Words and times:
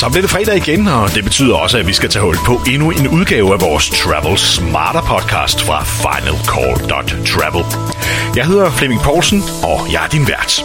Så 0.00 0.08
bliver 0.08 0.22
det 0.22 0.30
fredag 0.30 0.56
igen, 0.56 0.88
og 0.88 1.14
det 1.14 1.24
betyder 1.24 1.56
også, 1.56 1.78
at 1.78 1.86
vi 1.86 1.92
skal 1.92 2.08
tage 2.10 2.22
hul 2.22 2.36
på 2.46 2.60
endnu 2.68 2.90
en 2.90 3.08
udgave 3.08 3.52
af 3.52 3.60
vores 3.60 3.90
Travel 3.90 4.38
Smarter 4.38 5.02
podcast 5.02 5.62
fra 5.62 5.84
finalcall.travel. 5.84 7.64
Jeg 8.36 8.46
hedder 8.46 8.70
Flemming 8.70 9.00
Poulsen, 9.00 9.42
og 9.62 9.92
jeg 9.92 10.04
er 10.04 10.08
din 10.08 10.28
vært. 10.28 10.64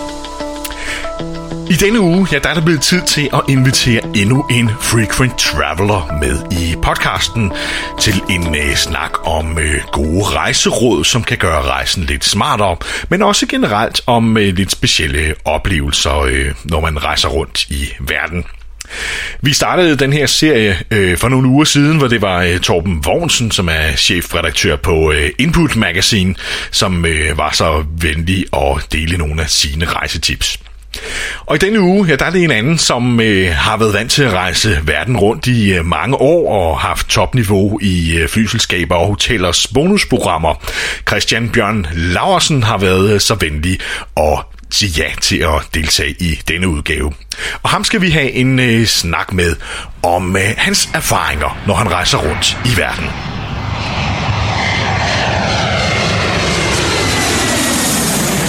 I 1.70 1.74
denne 1.74 2.00
uge, 2.00 2.28
ja, 2.32 2.40
der 2.40 2.50
er 2.50 2.54
der 2.54 2.62
blevet 2.62 2.82
tid 2.82 3.02
til 3.02 3.30
at 3.34 3.42
invitere 3.50 4.02
endnu 4.16 4.46
en 4.50 4.70
frequent 4.80 5.38
traveler 5.38 6.20
med 6.20 6.52
i 6.52 6.76
podcasten 6.82 7.52
til 8.00 8.22
en 8.30 8.48
uh, 8.48 8.76
snak 8.76 9.28
om 9.28 9.52
uh, 9.52 9.92
gode 9.92 10.24
rejseråd, 10.24 11.04
som 11.04 11.24
kan 11.24 11.38
gøre 11.38 11.62
rejsen 11.62 12.04
lidt 12.04 12.26
smartere, 12.26 12.78
men 13.10 13.22
også 13.22 13.48
generelt 13.48 14.02
om 14.08 14.36
uh, 14.36 14.42
lidt 14.42 14.72
specielle 14.72 15.36
oplevelser, 15.46 16.22
uh, 16.22 16.70
når 16.72 16.80
man 16.80 17.04
rejser 17.04 17.30
rundt 17.30 17.70
i 17.70 17.90
verden. 18.00 18.46
Vi 19.42 19.54
startede 19.54 19.96
den 19.96 20.14
her 20.14 20.26
serie 20.26 20.78
øh, 20.92 21.18
for 21.18 21.30
nogle 21.30 21.48
uger 21.48 21.66
siden, 21.66 21.98
hvor 21.98 22.08
det 22.08 22.22
var 22.22 22.42
øh, 22.42 22.60
Torben 22.60 23.06
Vognsen, 23.06 23.52
som 23.52 23.68
er 23.68 23.96
chefredaktør 23.96 24.76
på 24.76 25.12
øh, 25.12 25.30
Input 25.40 25.76
Magazine, 25.76 26.36
som 26.72 27.06
øh, 27.06 27.38
var 27.38 27.52
så 27.52 27.84
venlig 28.02 28.46
at 28.54 28.88
dele 28.92 29.18
nogle 29.18 29.42
af 29.42 29.50
sine 29.50 29.86
rejsetips. 29.86 30.60
Og 31.46 31.56
i 31.56 31.60
denne 31.60 31.82
uge, 31.82 32.08
ja, 32.08 32.16
der 32.16 32.26
er 32.26 32.30
det 32.30 32.44
en 32.44 32.52
anden, 32.52 32.78
som 32.78 33.20
øh, 33.20 33.52
har 33.52 33.78
været 33.78 33.94
vant 33.94 34.12
til 34.12 34.24
at 34.24 34.34
rejse 34.34 34.80
verden 34.84 35.18
rundt 35.18 35.48
i 35.48 35.74
øh, 35.74 35.86
mange 35.86 36.16
år 36.16 36.54
og 36.54 36.80
haft 36.80 37.08
topniveau 37.08 37.80
i 37.82 38.18
øh, 38.18 38.30
flyselskaber 38.30 38.96
og 38.96 39.08
hotellers 39.08 39.68
bonusprogrammer. 39.68 40.64
Christian 41.08 41.50
Bjørn 41.50 41.88
Laursen 41.94 42.64
har 42.64 42.78
været 42.78 43.14
øh, 43.14 43.20
så 43.20 43.36
venlig 43.36 43.80
at 44.18 44.40
ja 44.72 45.12
til 45.22 45.38
at 45.38 45.62
deltage 45.74 46.16
i 46.20 46.42
denne 46.48 46.68
udgave. 46.68 47.14
Og 47.64 47.70
ham 47.70 47.84
skal 47.84 48.02
vi 48.02 48.10
have 48.10 48.32
en 48.32 48.60
øh, 48.60 48.86
snak 48.86 49.34
med 49.34 49.56
om 50.04 50.36
øh, 50.36 50.44
hans 50.58 50.90
erfaringer, 50.94 51.58
når 51.68 51.76
han 51.76 51.92
rejser 51.92 52.18
rundt 52.18 52.58
i 52.66 52.78
verden. 52.78 53.06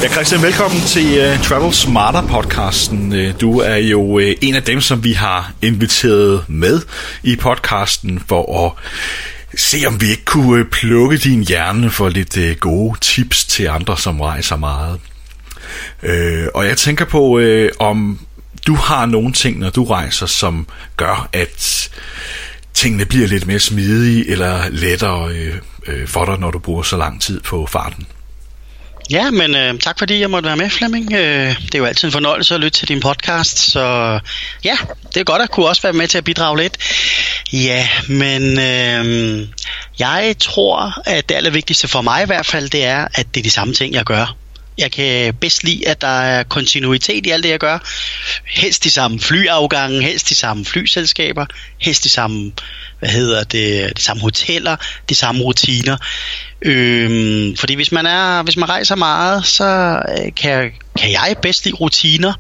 Ja, 0.03 0.09
Christian, 0.09 0.43
velkommen 0.43 0.81
til 0.81 1.33
uh, 1.33 1.43
Travel 1.43 1.73
Smarter 1.75 2.27
podcasten. 2.27 3.13
Uh, 3.13 3.41
du 3.41 3.59
er 3.59 3.77
jo 3.77 4.01
uh, 4.01 4.23
en 4.41 4.55
af 4.55 4.63
dem, 4.63 4.81
som 4.81 5.05
vi 5.05 5.13
har 5.13 5.53
inviteret 5.63 6.45
med 6.49 6.81
i 7.23 7.37
podcasten 7.37 8.23
for 8.29 8.67
at 8.67 8.73
se, 9.59 9.83
om 9.87 10.01
vi 10.01 10.11
ikke 10.11 10.25
kunne 10.25 10.61
uh, 10.61 10.71
plukke 10.71 11.17
din 11.17 11.45
hjerne 11.49 11.91
for 11.91 12.09
lidt 12.09 12.37
uh, 12.37 12.57
gode 12.61 12.99
tips 13.01 13.45
til 13.45 13.69
andre, 13.69 13.99
som 13.99 14.21
rejser 14.21 14.57
meget. 14.57 15.01
Øh, 16.03 16.47
og 16.55 16.67
jeg 16.67 16.77
tænker 16.77 17.05
på, 17.05 17.39
øh, 17.39 17.73
om 17.79 18.27
du 18.67 18.75
har 18.75 19.07
nogle 19.07 19.33
ting, 19.33 19.59
når 19.59 19.71
du 19.71 19.85
rejser, 19.85 20.27
som 20.27 20.67
gør, 20.97 21.29
at 21.33 21.91
tingene 22.75 23.05
bliver 23.05 23.29
lidt 23.29 23.47
mere 23.47 23.59
smidige 23.59 24.31
eller 24.31 24.69
lettere 24.71 25.33
øh, 25.33 25.55
øh, 25.87 26.09
for 26.09 26.25
dig, 26.25 26.39
når 26.39 26.51
du 26.51 26.59
bruger 26.59 26.83
så 26.83 26.97
lang 26.97 27.23
tid 27.23 27.41
på 27.41 27.67
farten. 27.67 28.07
Ja, 29.11 29.31
men 29.31 29.55
øh, 29.55 29.79
tak 29.79 29.99
fordi 29.99 30.21
jeg 30.21 30.31
måtte 30.31 30.47
være 30.47 30.57
med, 30.57 30.71
Flemming. 30.71 31.13
Øh, 31.13 31.57
det 31.63 31.75
er 31.75 31.79
jo 31.79 31.85
altid 31.85 32.09
en 32.09 32.13
fornøjelse 32.13 32.55
at 32.55 32.61
lytte 32.61 32.79
til 32.79 32.89
din 32.89 33.01
podcast, 33.01 33.59
så 33.59 33.81
ja, 34.65 34.77
det 35.15 35.21
er 35.21 35.25
godt 35.25 35.43
at 35.43 35.51
kunne 35.51 35.67
også 35.67 35.83
være 35.83 35.93
med 35.93 36.09
til 36.09 36.19
at 36.19 36.25
bidrage 36.25 36.57
lidt. 36.57 36.79
Ja, 37.53 37.89
men 38.09 38.59
øh, 38.59 39.47
jeg 39.99 40.35
tror, 40.39 41.03
at 41.07 41.29
det 41.29 41.35
allervigtigste 41.35 41.89
for 41.89 42.03
mig 42.03 42.23
i 42.23 42.27
hvert 42.27 42.47
fald, 42.47 42.71
det 42.71 42.85
er, 42.85 43.09
at 43.15 43.35
det 43.35 43.41
er 43.41 43.45
de 43.45 43.51
samme 43.51 43.75
ting, 43.75 43.95
jeg 43.95 44.05
gør. 44.05 44.37
Jeg 44.79 44.93
kan 44.93 45.35
bedst 45.35 45.65
lide, 45.65 45.89
at 45.89 46.01
der 46.01 46.21
er 46.21 46.43
kontinuitet 46.43 47.27
i 47.27 47.31
alt 47.31 47.45
det, 47.45 47.51
jeg 47.51 47.59
gør. 47.59 47.79
Helst 48.47 48.85
de 48.85 48.91
samme 48.91 49.21
flyafgange, 49.21 50.03
helst 50.03 50.29
de 50.29 50.35
samme 50.35 50.65
flyselskaber, 50.65 51.47
helst 51.79 52.05
de 52.05 52.09
samme, 52.09 52.53
hvad 52.99 53.09
hedder 53.09 53.45
det, 53.45 53.97
de 53.97 54.03
samme 54.03 54.23
hoteller, 54.23 54.77
de 55.09 55.15
samme 55.15 55.43
rutiner. 55.43 55.97
Øhm, 56.63 57.57
fordi 57.57 57.75
hvis 57.75 57.93
man 57.93 58.07
er, 58.07 58.43
hvis 58.43 58.57
man 58.57 58.69
rejser 58.69 58.95
meget, 58.95 59.47
så 59.47 60.01
øh, 60.09 60.35
kan, 60.37 60.73
kan 60.99 61.13
jeg 61.13 61.37
bedst 61.43 61.65
lide 61.65 61.77
rutiner, 61.77 62.33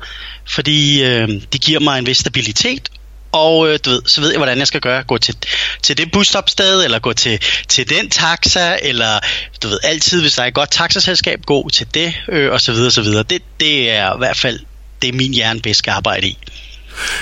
fordi 0.49 1.03
øh, 1.03 1.29
det 1.53 1.61
giver 1.61 1.81
mig 1.81 1.99
en 1.99 2.07
vis 2.07 2.19
stabilitet, 2.19 2.89
og 3.33 3.69
øh, 3.69 3.79
du 3.85 3.91
ved, 3.91 4.03
så 4.07 4.21
ved 4.21 4.31
jeg, 4.31 4.39
hvordan 4.39 4.59
jeg 4.59 4.67
skal 4.67 4.81
gøre. 4.81 5.03
Gå 5.03 5.19
til, 5.19 5.37
til 5.83 5.99
det 5.99 6.13
busstopsted, 6.13 6.85
eller 6.85 6.99
gå 6.99 7.13
til, 7.13 7.39
til 7.69 7.91
den 7.91 8.11
taxa, 8.11 8.79
eller 8.83 9.19
du 9.63 9.69
ved, 9.69 9.79
altid, 9.83 10.21
hvis 10.21 10.35
der 10.35 10.43
er 10.43 10.47
et 10.47 10.55
godt 10.55 10.71
taxaselskab, 10.71 11.41
gå 11.47 11.69
til 11.69 11.87
det, 11.95 12.15
øh, 12.29 12.53
og 12.53 12.61
så 12.61 12.73
videre, 12.73 12.87
og 12.87 12.93
så 12.93 13.03
videre. 13.03 13.23
Det, 13.23 13.43
det 13.61 13.91
er 13.91 14.15
i 14.15 14.19
hvert 14.19 14.37
fald, 14.37 14.61
det 15.03 15.15
min 15.15 15.35
hjerne 15.35 15.61
bedst 15.61 15.79
skal 15.79 15.91
arbejde 15.91 16.27
i. 16.27 16.39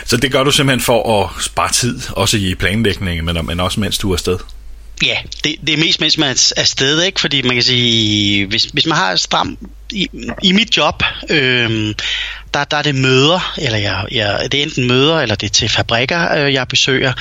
Så 0.06 0.16
det 0.16 0.32
gør 0.32 0.44
du 0.44 0.50
simpelthen 0.50 0.80
for 0.80 1.22
at 1.22 1.42
spare 1.42 1.72
tid, 1.72 2.00
også 2.10 2.36
i 2.36 2.54
planlægningen, 2.54 3.24
men, 3.24 3.46
men 3.46 3.60
også 3.60 3.80
mens 3.80 3.98
du 3.98 4.10
er 4.10 4.14
afsted? 4.14 4.38
Ja, 5.02 5.16
det, 5.44 5.56
det 5.66 5.72
er 5.74 5.78
mest 5.78 6.00
mens 6.00 6.18
man 6.18 6.28
er 6.30 6.52
afsted, 6.56 7.02
ikke? 7.02 7.20
Fordi 7.20 7.42
man 7.42 7.54
kan 7.54 7.62
sige, 7.62 8.46
hvis, 8.46 8.64
hvis 8.64 8.86
man 8.86 8.96
har 8.96 9.16
stram 9.16 9.58
i, 9.92 10.08
i 10.42 10.52
mit 10.52 10.76
job, 10.76 11.02
øh, 11.30 11.94
der, 12.54 12.64
der 12.64 12.76
er 12.76 12.82
det 12.82 12.94
møder, 12.94 13.54
eller 13.58 13.78
jeg, 13.78 14.04
jeg, 14.12 14.48
det 14.52 14.58
er 14.58 14.62
enten 14.62 14.86
møder, 14.86 15.20
eller 15.20 15.34
det 15.34 15.46
er 15.46 15.50
til 15.50 15.68
fabrikker, 15.68 16.34
øh, 16.34 16.52
jeg 16.52 16.68
besøger. 16.68 17.12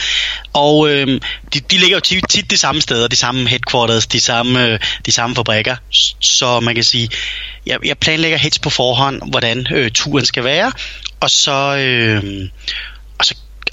Og 0.53 0.90
øh, 0.90 1.08
de, 1.53 1.59
de 1.59 1.78
ligger 1.78 1.97
jo 1.97 2.02
tit, 2.02 2.24
tit 2.29 2.52
de 2.52 2.58
samme 2.58 2.81
steder, 2.81 3.08
de 3.08 3.16
samme 3.16 3.50
headquarters, 3.50 4.08
de 4.08 4.19
samme, 4.19 4.66
øh, 4.66 4.79
de 5.06 5.12
samme 5.12 5.35
fabrikker. 5.35 5.75
Så 6.19 6.59
man 6.59 6.75
kan 6.75 6.84
sige, 6.84 7.09
jeg, 7.66 7.78
jeg 7.85 7.97
planlægger 7.97 8.38
helt 8.38 8.62
på 8.62 8.69
forhånd, 8.69 9.22
hvordan 9.29 9.68
øh, 9.72 9.91
turen 9.91 10.25
skal 10.25 10.44
være, 10.44 10.72
og 11.19 11.29
så, 11.29 11.78
øh, 11.78 12.50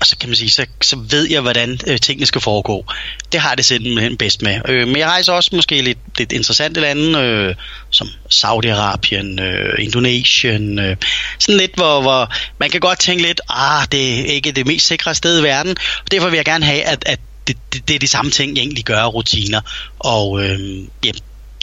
og 0.01 0.07
så 0.07 0.17
kan 0.19 0.29
man 0.29 0.37
sige, 0.37 0.51
så, 0.51 0.67
så 0.83 0.97
ved 0.97 1.31
jeg, 1.31 1.41
hvordan 1.41 1.79
øh, 1.87 2.01
tingene 2.01 2.27
skal 2.27 2.41
foregå. 2.41 2.85
Det 3.33 3.41
har 3.41 3.55
det 3.55 3.65
simpelthen 3.65 4.17
bedst 4.17 4.43
med. 4.43 4.61
Øh, 4.69 4.89
men 4.89 4.97
jeg 4.97 5.07
rejser 5.07 5.33
også 5.33 5.51
måske 5.53 5.83
lidt, 5.83 5.99
lidt 6.19 6.33
interessante 6.33 6.81
lande, 6.81 7.19
øh, 7.19 7.55
som 7.91 8.09
Saudi-Arabien, 8.35 9.43
øh, 9.43 9.75
Indonesien, 9.79 10.79
øh, 10.79 10.97
sådan 11.39 11.57
lidt, 11.57 11.75
hvor, 11.75 12.01
hvor 12.01 12.33
man 12.59 12.71
kan 12.71 12.81
godt 12.81 12.99
tænke 12.99 13.23
lidt, 13.23 13.41
ah, 13.49 13.87
det 13.93 14.21
er 14.21 14.25
ikke 14.25 14.53
det 14.53 14.67
mest 14.67 14.87
sikre 14.87 15.15
sted 15.15 15.41
i 15.41 15.43
verden, 15.43 15.77
og 16.05 16.11
derfor 16.11 16.29
vil 16.29 16.37
jeg 16.37 16.45
gerne 16.45 16.65
have, 16.65 16.83
at, 16.83 17.03
at 17.07 17.21
det, 17.47 17.57
det, 17.73 17.89
det 17.89 17.95
er 17.95 17.99
de 17.99 18.09
samme 18.09 18.31
ting, 18.31 18.57
jeg 18.57 18.63
egentlig 18.63 18.85
gør, 18.85 19.05
rutiner. 19.05 19.61
Og 19.99 20.43
øh, 20.45 20.79
ja, 21.05 21.11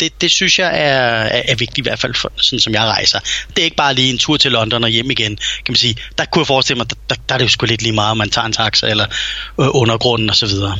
det, 0.04 0.22
det 0.22 0.32
synes 0.32 0.60
jeg 0.60 0.68
er, 0.68 1.00
er, 1.38 1.42
er 1.48 1.56
vigtigt 1.56 1.78
i 1.78 1.82
hvert 1.82 2.00
fald, 2.00 2.16
for, 2.16 2.32
sådan 2.38 2.60
som 2.60 2.74
jeg 2.74 2.82
rejser. 2.82 3.20
Det 3.50 3.60
er 3.60 3.64
ikke 3.64 3.76
bare 3.76 3.94
lige 3.94 4.12
en 4.12 4.18
tur 4.18 4.38
til 4.38 4.52
London 4.52 4.84
og 4.84 4.90
hjem 4.90 5.12
igen, 5.12 5.36
kan 5.36 5.70
man 5.70 5.76
sige. 5.76 5.96
Der 6.18 6.26
kunne 6.26 6.40
jeg 6.42 6.48
forestille 6.48 6.78
mig, 6.78 6.90
der, 6.90 6.96
der, 7.10 7.16
der 7.30 7.36
er 7.36 7.38
det 7.38 7.46
jo 7.46 7.50
sgu 7.50 7.66
lidt 7.66 7.82
lige 7.82 7.94
meget, 7.94 8.12
om 8.12 8.18
man 8.18 8.30
tager 8.30 8.46
en 8.46 8.54
taxa 8.54 8.88
eller 8.88 9.06
øh, 9.60 9.68
undergrunden 9.70 10.30
og 10.30 10.36
så 10.36 10.46
videre. 10.46 10.78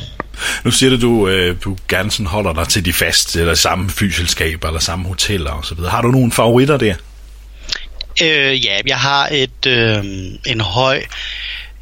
Nu 0.64 0.70
siger 0.70 0.90
du, 0.90 1.00
du, 1.00 1.28
øh, 1.28 1.56
du 1.64 1.76
gerne 1.88 2.10
sådan 2.10 2.26
holder 2.26 2.52
dig 2.52 2.68
til 2.68 2.84
de 2.84 2.92
faste, 2.92 3.40
eller 3.40 3.54
samme 3.54 3.90
flyselskaber, 3.90 4.68
eller 4.68 4.80
samme 4.80 5.08
hoteller 5.08 5.50
og 5.50 5.64
så 5.64 5.74
videre. 5.74 5.90
Har 5.90 6.02
du 6.02 6.08
nogle 6.08 6.32
favoritter 6.32 6.76
der? 6.76 6.94
Øh, 8.22 8.64
ja, 8.64 8.78
jeg 8.86 8.98
har 8.98 9.28
et 9.32 9.66
øh, 9.66 10.04
en 10.46 10.60
høj 10.60 11.02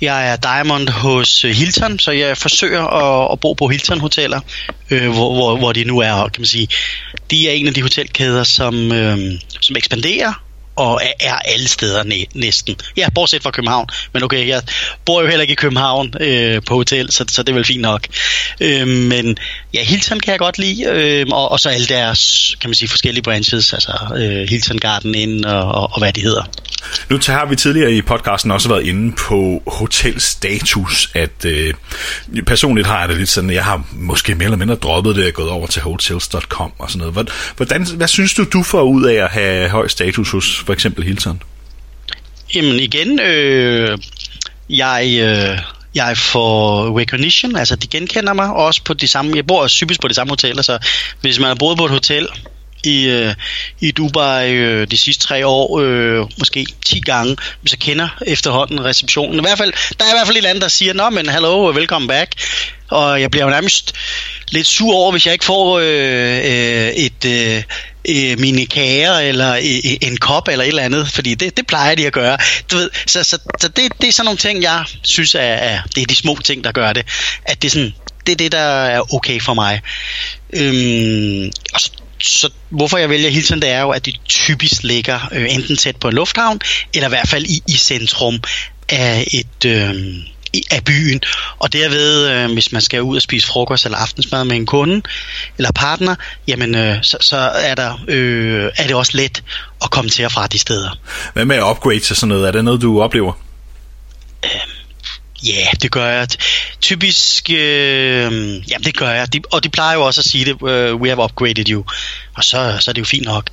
jeg 0.03 0.33
er 0.33 0.37
diamond 0.37 0.89
hos 0.89 1.45
øh, 1.45 1.51
Hilton, 1.51 1.99
så 1.99 2.11
jeg 2.11 2.37
forsøger 2.37 2.87
at, 2.87 3.33
at 3.33 3.41
bo 3.41 3.53
på 3.53 3.69
Hilton 3.69 4.01
hoteller, 4.01 4.41
øh, 4.91 5.11
hvor, 5.13 5.35
hvor, 5.35 5.57
hvor 5.57 5.73
de 5.73 5.85
nu 5.85 5.99
er. 5.99 6.29
Kan 6.29 6.41
man 6.41 6.47
sige, 6.47 6.69
de 7.31 7.49
er 7.49 7.53
en 7.53 7.67
af 7.67 7.75
de 7.75 7.83
hotelkæder, 7.83 8.45
som, 8.45 8.93
øh, 8.93 9.19
som 9.61 9.77
ekspanderer 9.77 10.42
og 10.77 11.01
er 11.21 11.35
alle 11.35 11.69
steder 11.69 12.05
næ- 12.05 12.25
næsten. 12.35 12.77
Ja, 12.97 13.09
bortset 13.15 13.43
fra 13.43 13.51
København. 13.51 13.87
Men 14.13 14.23
okay, 14.23 14.49
jeg 14.49 14.63
bor 15.05 15.21
jo 15.23 15.27
heller 15.29 15.43
ikke 15.43 15.53
i 15.53 15.55
København 15.55 16.15
øh, 16.21 16.63
på 16.67 16.75
hotel, 16.75 17.13
så, 17.13 17.25
så 17.29 17.43
det 17.43 17.49
er 17.49 17.55
vel 17.55 17.65
fint 17.65 17.83
nok. 17.83 18.07
Øh, 18.61 18.87
men 18.89 19.37
ja, 19.75 19.83
Hilton 19.83 20.21
kan 20.21 20.31
jeg 20.31 20.39
godt 20.39 20.59
lide, 20.59 20.85
øh, 20.85 21.27
og, 21.33 21.53
og 21.53 21.61
så 21.61 21.69
alle 21.69 21.87
deres, 21.87 22.55
kan 22.61 22.71
man 22.71 22.75
sige, 22.75 22.89
forskellige 22.89 23.23
branches, 23.23 23.73
altså 23.73 23.93
øh, 24.17 24.49
Hilton 24.49 24.79
Garden 24.79 25.15
Inn 25.15 25.45
og, 25.45 25.63
og, 25.63 25.93
og 25.93 25.99
hvad 25.99 26.13
de 26.13 26.21
hedder. 26.21 26.45
Nu 27.09 27.19
har 27.27 27.47
vi 27.47 27.57
tidligere 27.57 27.93
i 27.93 28.03
podcasten 28.03 28.51
også 28.51 28.69
været 28.69 28.87
inde 28.87 29.13
på 29.19 29.63
hotelstatus, 29.67 31.11
at 31.15 31.45
øh, 31.45 31.75
personligt 32.47 32.87
har 32.87 33.01
jeg 33.01 33.09
det 33.09 33.17
lidt 33.17 33.29
sådan, 33.29 33.51
jeg 33.51 33.65
har 33.65 33.85
måske 33.93 34.35
mere 34.35 34.45
eller 34.45 34.57
mindre 34.57 34.75
droppet 34.75 35.17
det 35.17 35.27
og 35.27 35.33
gået 35.33 35.51
over 35.51 35.67
til 35.67 35.83
hotels.com 35.83 36.73
og 36.79 36.91
sådan 36.91 37.13
noget. 37.13 37.31
Hvordan, 37.57 37.87
hvad 37.87 38.09
synes 38.09 38.35
du, 38.35 38.45
du 38.53 38.63
får 38.63 38.83
ud 38.83 39.05
af 39.05 39.25
at 39.25 39.31
have 39.31 39.69
høj 39.69 39.89
status 39.89 40.31
hos 40.31 40.62
for 40.63 40.73
eksempel 40.73 41.05
Hilton? 41.05 41.43
Jamen 42.55 42.81
igen, 42.81 43.21
øh, 43.21 43.99
jeg... 44.71 45.19
Øh 45.21 45.59
jeg 45.95 46.19
får 46.19 47.01
recognition, 47.01 47.57
altså 47.57 47.77
de 47.77 47.87
genkender 47.87 48.33
mig 48.33 48.53
også 48.53 48.85
på 48.85 48.95
de 48.95 49.09
samme, 49.09 49.37
jeg 49.37 49.47
bor 49.47 49.67
typisk 49.67 50.01
på 50.01 50.09
de 50.09 50.15
samme 50.15 50.31
hoteller, 50.31 50.63
så 50.63 50.79
hvis 51.21 51.39
man 51.39 51.49
har 51.49 51.55
boet 51.55 51.79
på 51.79 51.85
et 51.85 51.91
hotel, 51.91 52.29
i, 52.85 53.05
øh, 53.05 53.35
i 53.81 53.91
Dubai 53.91 54.53
øh, 54.53 54.87
de 54.91 54.97
sidste 54.97 55.27
tre 55.27 55.47
år, 55.47 55.81
øh, 55.81 56.27
måske 56.39 56.67
10 56.87 57.01
gange, 57.01 57.37
så 57.67 57.77
kender 57.79 58.09
efterhånden 58.27 58.85
receptionen. 58.85 59.39
I 59.39 59.41
hvert 59.41 59.59
fald, 59.59 59.73
der 59.99 60.05
er 60.05 60.09
i 60.09 60.17
hvert 60.17 60.27
fald 60.27 60.37
et 60.37 60.45
andet, 60.45 60.63
der 60.63 60.69
siger, 60.69 60.93
nå, 60.93 61.11
men 61.11 61.29
hello, 61.29 61.73
welcome 61.73 62.09
back. 62.09 62.33
Og 62.91 63.21
jeg 63.21 63.31
bliver 63.31 63.45
jo 63.45 63.51
nærmest 63.51 63.95
lidt 64.49 64.67
sur 64.67 64.95
over, 64.95 65.13
hvis 65.13 65.27
jeg 65.27 65.33
ikke 65.33 65.45
får 65.45 65.79
øh, 65.79 65.87
øh, 65.87 66.89
et, 66.89 67.25
øh, 67.27 67.63
øh, 68.09 68.41
mine 68.41 68.67
kager, 68.67 69.13
eller 69.13 69.53
øh, 69.53 69.91
øh, 69.93 69.97
en 70.01 70.17
kop, 70.17 70.49
eller 70.49 70.65
et 70.65 70.69
eller 70.69 70.83
andet, 70.83 71.09
fordi 71.09 71.35
det, 71.35 71.57
det 71.57 71.67
plejer 71.67 71.95
de 71.95 72.07
at 72.07 72.13
gøre. 72.13 72.39
Du 72.71 72.77
ved, 72.77 72.91
så 73.07 73.25
så, 73.25 73.39
så 73.61 73.69
det, 73.69 73.93
det 74.01 74.09
er 74.09 74.13
sådan 74.13 74.25
nogle 74.25 74.39
ting, 74.39 74.63
jeg 74.63 74.85
synes, 75.03 75.35
er, 75.35 75.41
er, 75.41 75.81
det 75.95 76.03
er 76.03 76.07
de 76.07 76.15
små 76.15 76.39
ting, 76.45 76.65
der 76.65 76.73
gør 76.73 76.93
det. 76.93 77.07
At 77.45 77.63
det 77.63 77.69
er 77.69 77.73
sådan, 77.73 77.95
det 78.27 78.33
er 78.33 78.37
det, 78.37 78.53
der 78.53 78.59
er 78.59 79.15
okay 79.15 79.41
for 79.41 79.55
mig. 79.55 79.81
Øhm, 80.53 81.51
og 81.75 81.81
så, 81.81 81.91
så 82.23 82.51
hvorfor 82.69 82.99
jeg 82.99 83.11
vælger 83.11 83.31
Hilton, 83.31 83.61
det 83.61 83.71
er 83.71 83.81
jo, 83.81 83.91
at 83.91 84.07
de 84.07 84.13
typisk 84.29 84.83
ligger 84.83 85.29
øh, 85.33 85.55
enten 85.55 85.77
tæt 85.77 85.97
på 85.97 86.09
en 86.09 86.15
lufthavn, 86.15 86.61
eller 86.95 87.09
i 87.09 87.15
hvert 87.15 87.29
fald 87.29 87.47
i, 87.47 87.63
i 87.69 87.77
centrum 87.77 88.41
af 88.89 89.27
et... 89.33 89.65
Øh, 89.67 90.15
af 90.71 90.85
byen, 90.85 91.21
og 91.59 91.73
derved, 91.73 92.29
øh, 92.31 92.53
hvis 92.53 92.73
man 92.73 92.83
skal 92.83 93.03
ud 93.03 93.17
og 93.17 93.23
spise 93.23 93.47
frokost 93.47 93.85
eller 93.85 93.99
aftensmad 93.99 94.45
med 94.45 94.57
en 94.57 94.67
kunde 94.67 95.03
eller 95.59 95.73
partner, 95.73 96.15
jamen 96.49 96.75
øh, 96.75 96.97
så, 97.03 97.17
så 97.21 97.37
er, 97.37 97.75
der, 97.75 97.99
øh, 98.09 98.71
er 98.77 98.87
det 98.87 98.97
også 98.97 99.17
let 99.17 99.43
at 99.85 99.91
komme 99.91 100.11
til 100.11 100.25
og 100.25 100.33
fra 100.33 100.47
de 100.47 100.59
steder. 100.59 100.99
Hvad 101.33 101.45
med 101.45 101.63
upgrades 101.63 102.11
og 102.11 102.17
sådan 102.17 102.29
noget? 102.29 102.49
Er 102.49 102.53
det 102.53 102.65
noget, 102.65 102.83
du 102.83 103.03
oplever? 103.03 103.33
Øh, 104.45 104.51
Ja, 105.45 105.51
yeah, 105.51 105.73
det 105.83 105.91
gør 105.91 106.07
jeg. 106.07 106.29
Typisk, 106.81 107.51
øh, 107.51 108.33
jamen 108.71 108.85
det 108.85 108.97
gør 108.97 109.11
jeg. 109.11 109.33
De, 109.33 109.41
og 109.53 109.65
de 109.65 109.69
plejer 109.69 109.95
jo 109.95 110.03
også 110.03 110.21
at 110.21 110.25
sige 110.25 110.45
det, 110.45 110.53
uh, 110.53 111.01
we 111.01 111.09
have 111.09 111.25
upgraded 111.25 111.69
you. 111.69 111.85
Og 112.37 112.45
så, 112.45 112.77
så 112.81 112.91
er 112.91 112.93
det 112.93 113.01
jo 113.01 113.05
fint 113.05 113.25
nok. 113.25 113.51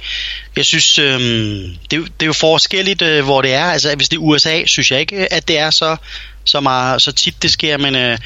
Jeg 0.55 0.65
synes, 0.65 0.99
øh, 0.99 1.19
det, 1.19 1.91
det 1.91 2.21
er 2.21 2.25
jo 2.25 2.33
forskelligt, 2.33 3.01
øh, 3.01 3.23
hvor 3.23 3.41
det 3.41 3.53
er. 3.53 3.65
Altså 3.65 3.95
hvis 3.95 4.09
det 4.09 4.17
er 4.17 4.21
USA, 4.21 4.65
synes 4.65 4.91
jeg 4.91 4.99
ikke, 4.99 5.33
at 5.33 5.47
det 5.47 5.57
er 5.57 5.69
så, 5.69 5.95
så, 6.49 6.59
meget, 6.59 7.01
så 7.01 7.11
tit 7.11 7.43
det 7.43 7.51
sker, 7.51 7.77
men 7.77 7.95
øh, 7.95 8.17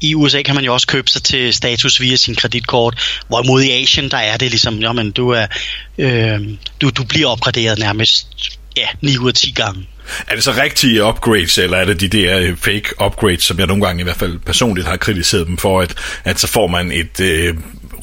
i 0.00 0.14
USA 0.14 0.42
kan 0.42 0.54
man 0.54 0.64
jo 0.64 0.72
også 0.72 0.86
købe 0.86 1.10
sig 1.10 1.22
til 1.22 1.54
status 1.54 2.00
via 2.00 2.16
sin 2.16 2.34
kreditkort, 2.34 3.22
hvorimod 3.28 3.62
i 3.62 3.82
Asien, 3.82 4.10
der 4.10 4.18
er 4.18 4.36
det 4.36 4.50
ligesom, 4.50 4.78
jamen 4.78 5.10
du, 5.10 5.30
er, 5.30 5.46
øh, 5.98 6.40
du, 6.80 6.90
du 6.90 7.04
bliver 7.04 7.28
opgraderet 7.28 7.78
nærmest 7.78 8.28
ja, 8.76 8.86
9 9.00 9.18
ud 9.18 9.28
af 9.28 9.34
10 9.34 9.50
gange. 9.50 9.86
Er 10.28 10.34
det 10.34 10.44
så 10.44 10.52
rigtige 10.52 11.04
upgrades, 11.04 11.58
eller 11.58 11.76
er 11.76 11.84
det 11.84 12.00
de 12.00 12.08
der 12.08 12.38
øh, 12.38 12.56
fake 12.56 13.04
upgrades, 13.04 13.42
som 13.42 13.58
jeg 13.58 13.66
nogle 13.66 13.86
gange 13.86 14.00
i 14.00 14.04
hvert 14.04 14.16
fald 14.16 14.38
personligt 14.38 14.86
har 14.86 14.96
kritiseret 14.96 15.46
dem 15.46 15.58
for, 15.58 15.80
at, 15.80 15.94
at 16.24 16.40
så 16.40 16.46
får 16.46 16.66
man 16.66 16.92
et 16.92 17.20
øh, 17.20 17.54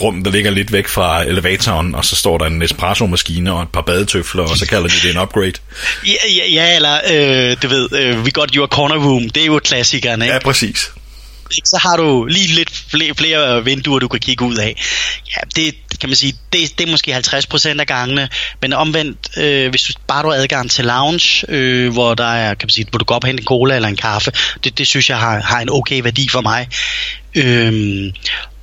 rum, 0.01 0.23
der 0.23 0.31
ligger 0.31 0.51
lidt 0.51 0.71
væk 0.71 0.87
fra 0.87 1.23
elevatoren, 1.23 1.95
og 1.95 2.05
så 2.05 2.15
står 2.15 2.37
der 2.37 2.45
en 2.45 2.61
espresso-maskine 2.61 3.53
og 3.53 3.61
et 3.63 3.69
par 3.69 3.81
badetøfler, 3.81 4.43
og 4.43 4.57
så 4.57 4.67
kalder 4.67 4.87
de 4.87 5.07
det 5.07 5.11
en 5.11 5.21
upgrade? 5.21 5.53
Ja, 6.07 6.31
ja, 6.37 6.47
ja 6.51 6.75
eller 6.75 6.95
øh, 7.11 7.57
du 7.61 7.67
ved, 7.67 7.89
øh, 7.93 8.23
we 8.23 8.31
got 8.31 8.51
your 8.55 8.67
corner 8.67 8.95
room, 8.95 9.29
det 9.29 9.41
er 9.41 9.45
jo 9.45 9.59
klassikeren, 9.63 10.21
ikke? 10.21 10.33
Ja, 10.33 10.39
præcis 10.39 10.91
så 11.65 11.77
har 11.77 11.97
du 11.97 12.25
lige 12.25 12.47
lidt 12.47 12.69
flere, 12.69 13.15
flere 13.15 13.63
vinduer, 13.63 13.99
du 13.99 14.07
kan 14.07 14.19
kigge 14.19 14.45
ud 14.45 14.55
af. 14.55 14.81
Ja, 15.35 15.41
det 15.55 15.75
kan 15.99 16.09
man 16.09 16.15
sige, 16.15 16.33
det, 16.53 16.79
det 16.79 16.87
er 16.87 16.91
måske 16.91 17.15
50% 17.15 17.79
af 17.79 17.87
gangene, 17.87 18.29
men 18.61 18.73
omvendt, 18.73 19.37
øh, 19.37 19.69
hvis 19.69 19.83
du 19.83 19.93
bare 20.07 20.23
du 20.23 20.29
har 20.29 20.35
adgang 20.35 20.71
til 20.71 20.85
lounge, 20.85 21.45
øh, 21.49 21.93
hvor 21.93 22.15
der 22.15 22.33
er, 22.33 22.53
kan 22.53 22.65
man 22.65 22.69
sige, 22.69 22.87
hvor 22.89 22.97
du 22.97 23.05
går 23.05 23.15
op 23.15 23.23
og 23.23 23.27
hente 23.27 23.41
en 23.41 23.45
cola 23.45 23.75
eller 23.75 23.89
en 23.89 23.95
kaffe, 23.95 24.31
det, 24.63 24.77
det 24.77 24.87
synes 24.87 25.09
jeg 25.09 25.17
har, 25.17 25.41
har 25.41 25.59
en 25.59 25.69
okay 25.69 26.01
værdi 26.01 26.29
for 26.29 26.41
mig. 26.41 26.67
Øh, 27.35 28.13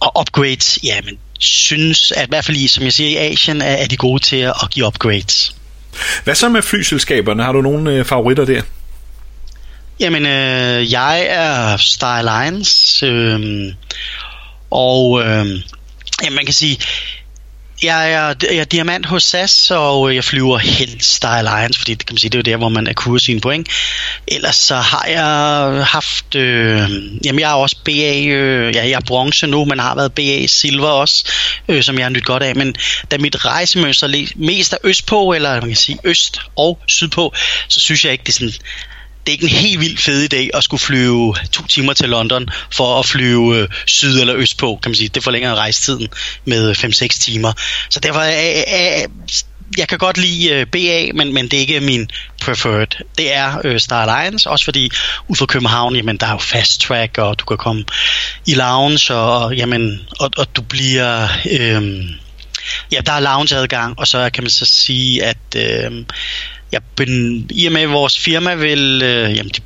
og 0.00 0.20
upgrades, 0.20 0.79
ja, 0.85 1.00
men 1.05 1.19
synes, 1.41 2.12
at 2.12 2.26
i 2.26 2.29
hvert 2.29 2.44
fald 2.44 2.56
i, 2.56 2.69
som 2.69 2.85
jeg 2.85 2.93
siger, 2.93 3.11
i 3.11 3.32
Asien 3.32 3.62
er, 3.62 3.67
er 3.67 3.87
de 3.87 3.97
gode 3.97 4.23
til 4.23 4.37
at, 4.37 4.55
at 4.62 4.70
give 4.70 4.87
upgrades. 4.87 5.55
Hvad 6.25 6.35
så 6.35 6.49
med 6.49 6.62
flyselskaberne? 6.62 7.43
Har 7.43 7.52
du 7.52 7.61
nogle 7.61 7.93
øh, 7.93 8.05
favoritter 8.05 8.44
der? 8.44 8.62
Jamen, 10.00 10.26
øh, 10.26 10.93
jeg 10.93 11.26
er 11.29 11.76
Star 11.76 12.19
Alliance, 12.19 13.06
øh, 13.06 13.73
og 14.70 15.20
øh, 15.20 15.47
jamen, 16.23 16.37
man 16.37 16.44
kan 16.44 16.55
sige, 16.55 16.79
jeg 17.82 18.12
er, 18.12 18.35
jeg 18.43 18.56
er 18.56 18.65
diamant 18.65 19.06
hos 19.06 19.23
SAS, 19.23 19.71
og 19.71 20.09
øh, 20.09 20.15
jeg 20.15 20.25
flyver 20.25 20.59
helst 20.59 21.15
Star 21.15 21.38
Alliance, 21.38 21.79
fordi 21.79 21.94
det 21.94 22.06
kan 22.06 22.15
man 22.15 22.19
sige, 22.19 22.31
det 22.31 22.35
er 22.35 22.38
jo 22.38 22.53
der, 22.53 22.56
hvor 22.56 22.69
man 22.69 22.88
akkurer 22.88 23.19
sine 23.19 23.41
point. 23.41 23.69
Ellers 24.29 24.56
så 24.56 24.77
har 24.77 25.05
jeg 25.09 25.87
haft, 25.87 26.35
øh, 26.35 26.91
jamen 27.25 27.41
jeg 27.41 27.50
er 27.50 27.55
også 27.55 27.77
BA, 27.85 28.25
øh, 28.27 28.75
ja, 28.75 28.82
jeg 28.82 28.93
er 28.93 29.00
bronze 29.06 29.47
nu, 29.47 29.65
men 29.65 29.79
har 29.79 29.94
været 29.94 30.12
BA 30.12 30.47
Silver 30.47 30.88
også, 30.88 31.32
øh, 31.69 31.82
som 31.82 31.99
jeg 31.99 32.05
har 32.05 32.11
nyt 32.11 32.25
godt 32.25 32.43
af. 32.43 32.56
Men 32.56 32.77
da 33.11 33.19
mit 33.19 33.44
rejsemønster 33.44 34.27
mest 34.37 34.73
er 34.73 34.79
østpå, 34.85 35.32
eller 35.32 35.61
man 35.61 35.69
kan 35.69 35.77
sige 35.77 35.99
øst 36.05 36.41
og 36.56 36.79
sydpå, 36.87 37.35
så 37.69 37.81
synes 37.81 38.05
jeg 38.05 38.12
ikke, 38.12 38.25
det 38.25 38.29
er 38.29 38.32
sådan 38.32 38.53
det 39.26 39.28
er 39.28 39.32
ikke 39.32 39.44
en 39.44 39.50
helt 39.50 39.81
vildt 39.81 40.00
fed 40.00 40.34
idé 40.34 40.49
at 40.55 40.64
skulle 40.64 40.81
flyve 40.81 41.34
to 41.52 41.67
timer 41.67 41.93
til 41.93 42.08
London 42.08 42.49
for 42.70 42.99
at 42.99 43.06
flyve 43.06 43.56
øh, 43.56 43.69
syd 43.87 44.20
eller 44.20 44.37
øst 44.37 44.58
på, 44.58 44.78
kan 44.82 44.90
man 44.90 44.96
sige. 44.96 45.08
Det 45.08 45.25
forlænger 45.25 45.55
rejsetiden 45.55 46.08
med 46.44 46.76
5-6 46.76 47.08
timer. 47.20 47.52
Så 47.90 48.00
derfor 48.00 48.20
er, 48.20 48.64
er, 48.67 49.06
jeg 49.78 49.88
kan 49.88 49.99
godt 49.99 50.19
lide 50.19 50.67
BA, 50.67 51.12
men, 51.14 51.34
men 51.34 51.44
det 51.44 51.56
er 51.56 51.61
ikke 51.61 51.81
min 51.81 52.11
preferred. 52.40 53.05
Det 53.19 53.34
er 53.34 53.78
Star 53.78 54.06
Alliance, 54.06 54.50
også 54.50 54.64
fordi 54.64 54.90
ud 55.28 55.37
fra 55.37 55.46
København, 55.46 55.96
jamen 55.96 56.17
der 56.17 56.26
er 56.26 56.32
jo 56.32 56.38
fast 56.38 56.81
track, 56.81 57.19
og 57.19 57.38
du 57.38 57.44
kan 57.44 57.56
komme 57.56 57.84
i 58.46 58.55
lounge, 58.55 59.14
og, 59.14 59.56
jamen, 59.56 60.00
og, 60.20 60.31
og 60.37 60.56
du 60.56 60.62
bliver... 60.62 61.28
Øh, 61.50 62.11
ja, 62.93 63.00
der 63.06 63.12
er 63.12 63.20
loungeadgang, 63.20 63.99
og 63.99 64.06
så 64.06 64.31
kan 64.34 64.44
man 64.44 64.50
så 64.50 64.64
sige, 64.64 65.25
at 65.25 65.37
øh, 65.56 66.05
jeg 66.72 66.81
ben, 66.96 67.46
i 67.50 67.67
og 67.67 67.72
med 67.72 67.81
at 67.81 67.90
vores 67.90 68.19
firma 68.19 68.55
vil, 68.55 69.02
øh, 69.05 69.37
jamen 69.37 69.49
det, 69.49 69.62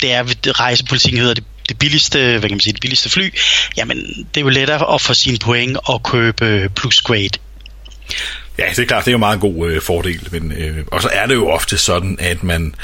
det 0.00 0.12
er, 0.12 0.60
rejsepolitikken 0.60 1.20
hedder 1.20 1.34
det, 1.34 1.44
det 1.68 1.78
billigste, 1.78 2.18
hvad 2.18 2.40
kan 2.40 2.50
man 2.50 2.60
sige, 2.60 2.72
det 2.72 2.80
billigste 2.80 3.10
fly, 3.10 3.34
jamen 3.76 3.98
det 4.34 4.40
er 4.40 4.40
jo 4.40 4.48
lettere 4.48 4.94
at 4.94 5.00
få 5.00 5.14
sine 5.14 5.38
point 5.38 5.78
og 5.84 6.02
købe 6.02 6.70
plus 6.76 7.00
grade. 7.00 7.38
Ja, 8.58 8.64
det 8.70 8.78
er 8.78 8.86
klart, 8.86 9.04
det 9.04 9.08
er 9.08 9.12
jo 9.12 9.16
en 9.16 9.20
meget 9.20 9.40
god 9.40 9.70
øh, 9.70 9.82
fordel, 9.82 10.28
men, 10.30 10.52
øh, 10.52 10.84
og 10.86 11.02
så 11.02 11.08
er 11.12 11.26
det 11.26 11.34
jo 11.34 11.48
ofte 11.48 11.78
sådan, 11.78 12.16
at 12.20 12.42
man 12.42 12.74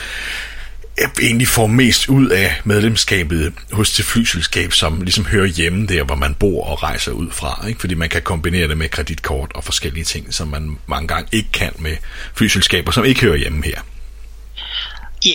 egentlig 1.23 1.49
får 1.49 1.67
mest 1.67 2.09
ud 2.09 2.29
af 2.29 2.61
medlemskabet 2.65 3.53
hos 3.73 3.93
det 3.93 4.05
flyselskab, 4.05 4.73
som 4.73 5.03
ligesom 5.03 5.27
hører 5.27 5.47
hjemme 5.47 5.87
der, 5.87 6.03
hvor 6.03 6.15
man 6.15 6.35
bor 6.35 6.65
og 6.65 6.83
rejser 6.83 7.13
ud 7.13 7.31
fra. 7.31 7.65
Ikke? 7.69 7.81
Fordi 7.81 7.95
man 7.95 8.09
kan 8.09 8.23
kombinere 8.23 8.69
det 8.69 8.79
med 8.79 8.89
kreditkort 8.89 9.53
og 9.55 9.65
forskellige 9.65 10.05
ting, 10.05 10.35
som 10.35 10.49
man 10.49 10.79
mange 10.87 11.09
gange 11.09 11.29
ikke 11.33 11.53
kan 11.53 11.73
med 11.79 11.97
flyselskaber, 12.35 12.93
som 12.93 13.05
ikke 13.05 13.21
hører 13.21 13.37
hjemme 13.37 13.65
her. 13.65 13.81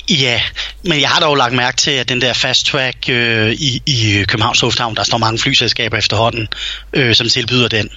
Ja, 0.10 0.42
men 0.84 1.02
jeg 1.02 1.10
har 1.10 1.20
dog 1.20 1.36
lagt 1.36 1.54
mærke 1.54 1.78
til, 1.78 1.92
at 1.92 2.10
den 2.10 2.22
der 2.22 2.34
fast 2.34 2.66
track 2.66 3.10
øh, 3.10 3.52
i, 3.52 3.82
i 3.86 4.24
Københavns 4.28 4.62
Lufthavn, 4.62 4.96
der 4.96 5.04
står 5.04 5.18
mange 5.18 5.40
flyselskaber 5.40 5.98
efterhånden, 5.98 6.48
øh, 6.94 7.16
som 7.16 7.30
tilbyder 7.30 7.68
den. 7.68 7.90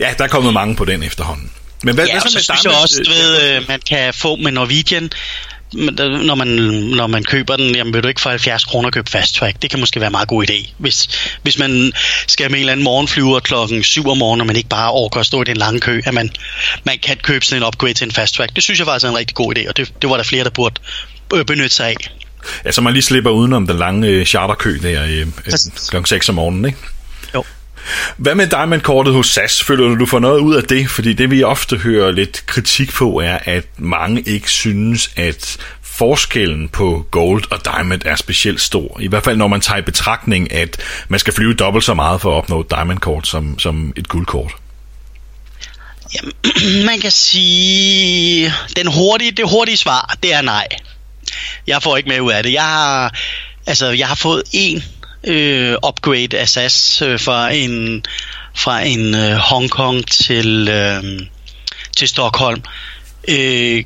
Ja, 0.00 0.14
der 0.18 0.24
er 0.24 0.28
kommet 0.28 0.54
mange 0.54 0.76
på 0.76 0.84
den 0.84 1.02
efterhånden. 1.02 1.50
Men 1.82 1.94
hvad, 1.94 2.06
ja, 2.06 2.12
hvad 2.12 2.20
så, 2.20 2.36
med 2.36 2.42
så 2.42 2.52
synes 2.54 2.64
jeg 2.64 2.82
også, 2.82 3.02
ved, 3.08 3.56
øh, 3.56 3.68
man 3.68 3.80
kan 3.88 4.14
få 4.14 4.36
med 4.36 4.52
Norwegian, 4.52 5.10
når 5.72 6.34
man, 6.34 6.48
når 6.96 7.06
man 7.06 7.24
køber 7.24 7.56
den, 7.56 7.74
jamen 7.74 7.94
vil 7.94 8.02
du 8.02 8.08
ikke 8.08 8.20
for 8.20 8.30
70 8.30 8.64
kroner 8.64 8.90
købe 8.90 9.10
fast 9.10 9.34
track. 9.34 9.62
Det 9.62 9.70
kan 9.70 9.80
måske 9.80 10.00
være 10.00 10.06
en 10.06 10.12
meget 10.12 10.28
god 10.28 10.50
idé. 10.50 10.70
Hvis, 10.78 11.08
hvis 11.42 11.58
man 11.58 11.92
skal 12.26 12.50
med 12.50 12.58
en 12.58 12.60
eller 12.60 12.72
anden 12.72 12.84
morgenflyver 12.84 13.40
klokken 13.40 13.82
7 13.82 14.08
om 14.08 14.18
morgenen, 14.18 14.40
og 14.40 14.46
man 14.46 14.56
ikke 14.56 14.68
bare 14.68 14.90
overgår 14.90 15.20
at 15.20 15.26
stå 15.26 15.42
i 15.42 15.44
den 15.44 15.56
lange 15.56 15.80
kø, 15.80 16.02
at 16.04 16.14
man, 16.14 16.30
man 16.84 16.98
kan 17.02 17.16
købe 17.16 17.44
sådan 17.44 17.62
en 17.62 17.66
upgrade 17.66 17.94
til 17.94 18.04
en 18.04 18.12
fast 18.12 18.34
track. 18.34 18.56
Det 18.56 18.62
synes 18.62 18.78
jeg 18.78 18.86
faktisk 18.86 19.04
er 19.04 19.10
en 19.10 19.18
rigtig 19.18 19.34
god 19.34 19.56
idé, 19.56 19.68
og 19.68 19.76
det, 19.76 19.92
det 20.02 20.10
var 20.10 20.16
der 20.16 20.24
flere, 20.24 20.44
der 20.44 20.50
burde 20.50 20.80
øh, 21.34 21.44
benytte 21.44 21.74
sig 21.76 21.88
af. 21.88 21.96
Ja, 22.64 22.72
så 22.72 22.80
man 22.80 22.92
lige 22.92 23.02
slipper 23.02 23.30
udenom 23.30 23.66
den 23.66 23.78
lange 23.78 24.08
øh, 24.08 24.26
charterkø 24.26 24.78
der 24.82 25.04
øh, 25.04 25.26
klokken 25.88 26.06
6 26.06 26.28
om 26.28 26.34
morgenen, 26.34 26.64
ikke? 26.64 26.78
Hvad 28.16 28.34
med 28.34 28.46
Diamond-kortet 28.46 29.14
hos 29.14 29.26
SAS? 29.26 29.62
Føler 29.62 29.88
du, 29.88 29.98
du 29.98 30.06
får 30.06 30.18
noget 30.18 30.40
ud 30.40 30.54
af 30.54 30.62
det? 30.62 30.90
Fordi 30.90 31.12
det 31.12 31.30
vi 31.30 31.42
ofte 31.42 31.76
hører 31.76 32.10
lidt 32.10 32.46
kritik 32.46 32.92
på 32.92 33.20
er, 33.20 33.38
at 33.44 33.64
mange 33.78 34.22
ikke 34.22 34.50
synes, 34.50 35.10
at 35.16 35.58
forskellen 35.82 36.68
på 36.68 37.06
Gold 37.10 37.44
og 37.50 37.64
Diamond 37.64 38.02
er 38.04 38.16
specielt 38.16 38.60
stor. 38.60 39.00
I 39.00 39.08
hvert 39.08 39.24
fald 39.24 39.36
når 39.36 39.48
man 39.48 39.60
tager 39.60 39.78
i 39.78 39.82
betragtning, 39.82 40.52
at 40.52 40.76
man 41.08 41.20
skal 41.20 41.32
flyve 41.32 41.54
dobbelt 41.54 41.84
så 41.84 41.94
meget 41.94 42.20
for 42.20 42.30
at 42.30 42.36
opnå 42.36 42.60
et 42.60 42.70
Diamond-kort 42.70 43.28
som, 43.28 43.58
som 43.58 43.92
et 43.96 44.08
guldkort. 44.08 44.52
Jamen, 46.14 46.32
man 46.90 47.00
kan 47.00 47.10
sige, 47.10 48.52
den 48.76 48.86
hurtige, 48.86 49.30
det 49.30 49.50
hurtige 49.50 49.76
svar, 49.76 50.14
det 50.22 50.34
er 50.34 50.42
nej. 50.42 50.66
Jeg 51.66 51.82
får 51.82 51.96
ikke 51.96 52.08
med 52.08 52.20
ud 52.20 52.32
af 52.32 52.42
det. 52.42 52.52
Jeg 52.52 52.62
har, 52.62 53.14
altså, 53.66 53.86
jeg 53.86 54.08
har 54.08 54.14
fået 54.14 54.42
en 54.52 54.82
øh, 55.24 55.76
upgrade 55.88 56.38
af 56.38 56.48
SAS 56.48 57.02
øh, 57.02 57.20
fra 57.20 57.50
en, 57.50 58.04
fra 58.54 58.80
en 58.80 59.14
øh, 59.14 59.36
Hongkong 59.36 60.06
til, 60.10 60.68
øh, 60.68 61.20
til 61.96 62.08
Stockholm. 62.08 62.62
Øh, 63.28 63.84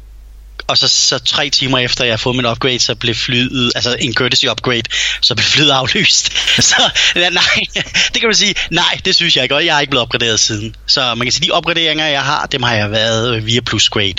og 0.66 0.78
så, 0.78 0.88
så 0.88 1.18
tre 1.18 1.50
timer 1.50 1.78
efter 1.78 2.04
jeg 2.04 2.12
har 2.12 2.16
fået 2.16 2.36
min 2.36 2.46
upgrade, 2.46 2.78
så 2.78 2.94
blev 2.94 3.14
flyet, 3.14 3.72
altså 3.74 3.96
en 4.00 4.14
courtesy 4.14 4.46
upgrade, 4.46 4.82
så 5.20 5.34
blev 5.34 5.44
flyet 5.44 5.70
aflyst. 5.70 6.32
så 6.70 6.90
ja, 7.16 7.30
nej, 7.30 7.60
det 8.12 8.20
kan 8.20 8.28
man 8.28 8.34
sige, 8.34 8.54
nej, 8.70 9.00
det 9.04 9.14
synes 9.14 9.36
jeg 9.36 9.42
ikke, 9.42 9.54
og 9.54 9.66
jeg 9.66 9.76
er 9.76 9.80
ikke 9.80 9.90
blevet 9.90 10.02
opgraderet 10.02 10.40
siden. 10.40 10.76
Så 10.86 11.14
man 11.14 11.26
kan 11.26 11.32
sige, 11.32 11.46
de 11.46 11.52
opgraderinger, 11.52 12.06
jeg 12.06 12.22
har, 12.22 12.46
dem 12.46 12.62
har 12.62 12.74
jeg 12.74 12.90
været 12.90 13.36
øh, 13.36 13.46
via 13.46 13.60
plus 13.60 13.88
grade. 13.88 14.14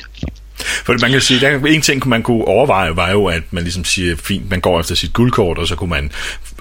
For 0.57 0.97
man 1.01 1.11
kan 1.11 1.21
sige, 1.21 1.39
der 1.39 1.59
en 1.65 1.81
ting, 1.81 2.07
man 2.07 2.23
kunne 2.23 2.45
overveje, 2.45 2.95
var 2.95 3.11
jo, 3.11 3.25
at 3.25 3.43
man 3.51 3.63
ligesom 3.63 3.85
siger, 3.85 4.15
fint, 4.15 4.49
man 4.49 4.61
går 4.61 4.79
efter 4.79 4.95
sit 4.95 5.13
guldkort, 5.13 5.57
og 5.57 5.67
så 5.67 5.75
kunne 5.75 5.89
man 5.89 6.11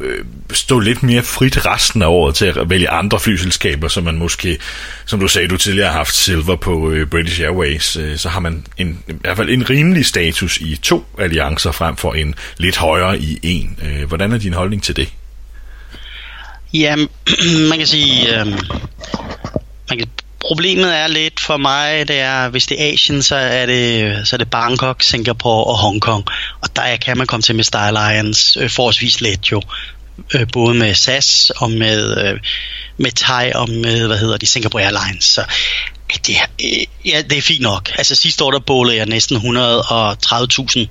øh, 0.00 0.24
stå 0.52 0.78
lidt 0.78 1.02
mere 1.02 1.22
frit 1.22 1.66
resten 1.66 2.02
af 2.02 2.06
året 2.06 2.34
til 2.34 2.46
at 2.46 2.70
vælge 2.70 2.90
andre 2.90 3.20
flyselskaber, 3.20 3.88
som 3.88 4.04
man 4.04 4.16
måske, 4.16 4.58
som 5.06 5.20
du 5.20 5.28
sagde, 5.28 5.48
du 5.48 5.56
tidligere 5.56 5.88
har 5.88 5.96
haft 5.96 6.14
Silver 6.14 6.56
på 6.56 6.90
øh, 6.90 7.06
British 7.06 7.40
Airways, 7.40 7.96
øh, 7.96 8.18
så 8.18 8.28
har 8.28 8.40
man 8.40 8.66
en, 8.76 8.98
i 9.08 9.12
hvert 9.20 9.36
fald 9.36 9.50
en 9.50 9.70
rimelig 9.70 10.06
status 10.06 10.58
i 10.58 10.76
to 10.82 11.04
alliancer 11.18 11.72
frem 11.72 11.96
for 11.96 12.12
en 12.12 12.34
lidt 12.58 12.76
højere 12.76 13.18
i 13.18 13.38
en. 13.42 13.78
Øh, 13.82 14.08
hvordan 14.08 14.32
er 14.32 14.38
din 14.38 14.52
holdning 14.52 14.82
til 14.82 14.96
det? 14.96 15.08
Ja, 16.74 16.96
man 17.70 17.78
kan 17.78 17.86
sige, 17.86 18.40
øh, 18.40 18.46
man 19.88 19.98
kan 19.98 20.08
Problemet 20.46 20.96
er 20.96 21.06
lidt 21.06 21.40
for 21.40 21.56
mig, 21.56 22.08
det 22.08 22.18
er, 22.18 22.48
hvis 22.48 22.66
det 22.66 22.82
er 22.82 22.92
Asien, 22.92 23.22
så 23.22 23.36
er 23.36 23.66
det, 23.66 24.28
så 24.28 24.36
er 24.36 24.38
det 24.38 24.50
Bangkok, 24.50 25.02
Singapore 25.02 25.64
og 25.64 25.78
Hongkong. 25.78 26.24
Og 26.60 26.76
der 26.76 26.96
kan 26.96 27.18
man 27.18 27.26
komme 27.26 27.42
til 27.42 27.54
med 27.54 27.64
Star 27.64 27.86
Alliance 27.86 28.60
øh, 28.60 28.70
forholdsvis 28.70 29.20
let 29.20 29.52
jo. 29.52 29.62
Øh, 30.34 30.46
både 30.52 30.74
med 30.74 30.94
SAS 30.94 31.50
og 31.50 31.70
med, 31.70 32.26
øh, 32.26 32.40
med 32.96 33.10
Thai 33.10 33.52
og 33.54 33.70
med, 33.70 34.06
hvad 34.06 34.18
hedder 34.18 34.36
de, 34.36 34.46
Singapore 34.46 34.82
Airlines. 34.82 35.24
Så 35.24 35.44
det, 36.26 36.36
øh, 36.64 36.70
ja, 37.06 37.22
det 37.30 37.38
er 37.38 37.42
fint 37.42 37.62
nok. 37.62 37.90
Altså 37.98 38.14
sidste 38.14 38.44
år, 38.44 38.50
der 38.50 38.58
bålede 38.58 38.96
jeg 38.96 39.06
næsten 39.06 39.36
130.000 39.36 40.86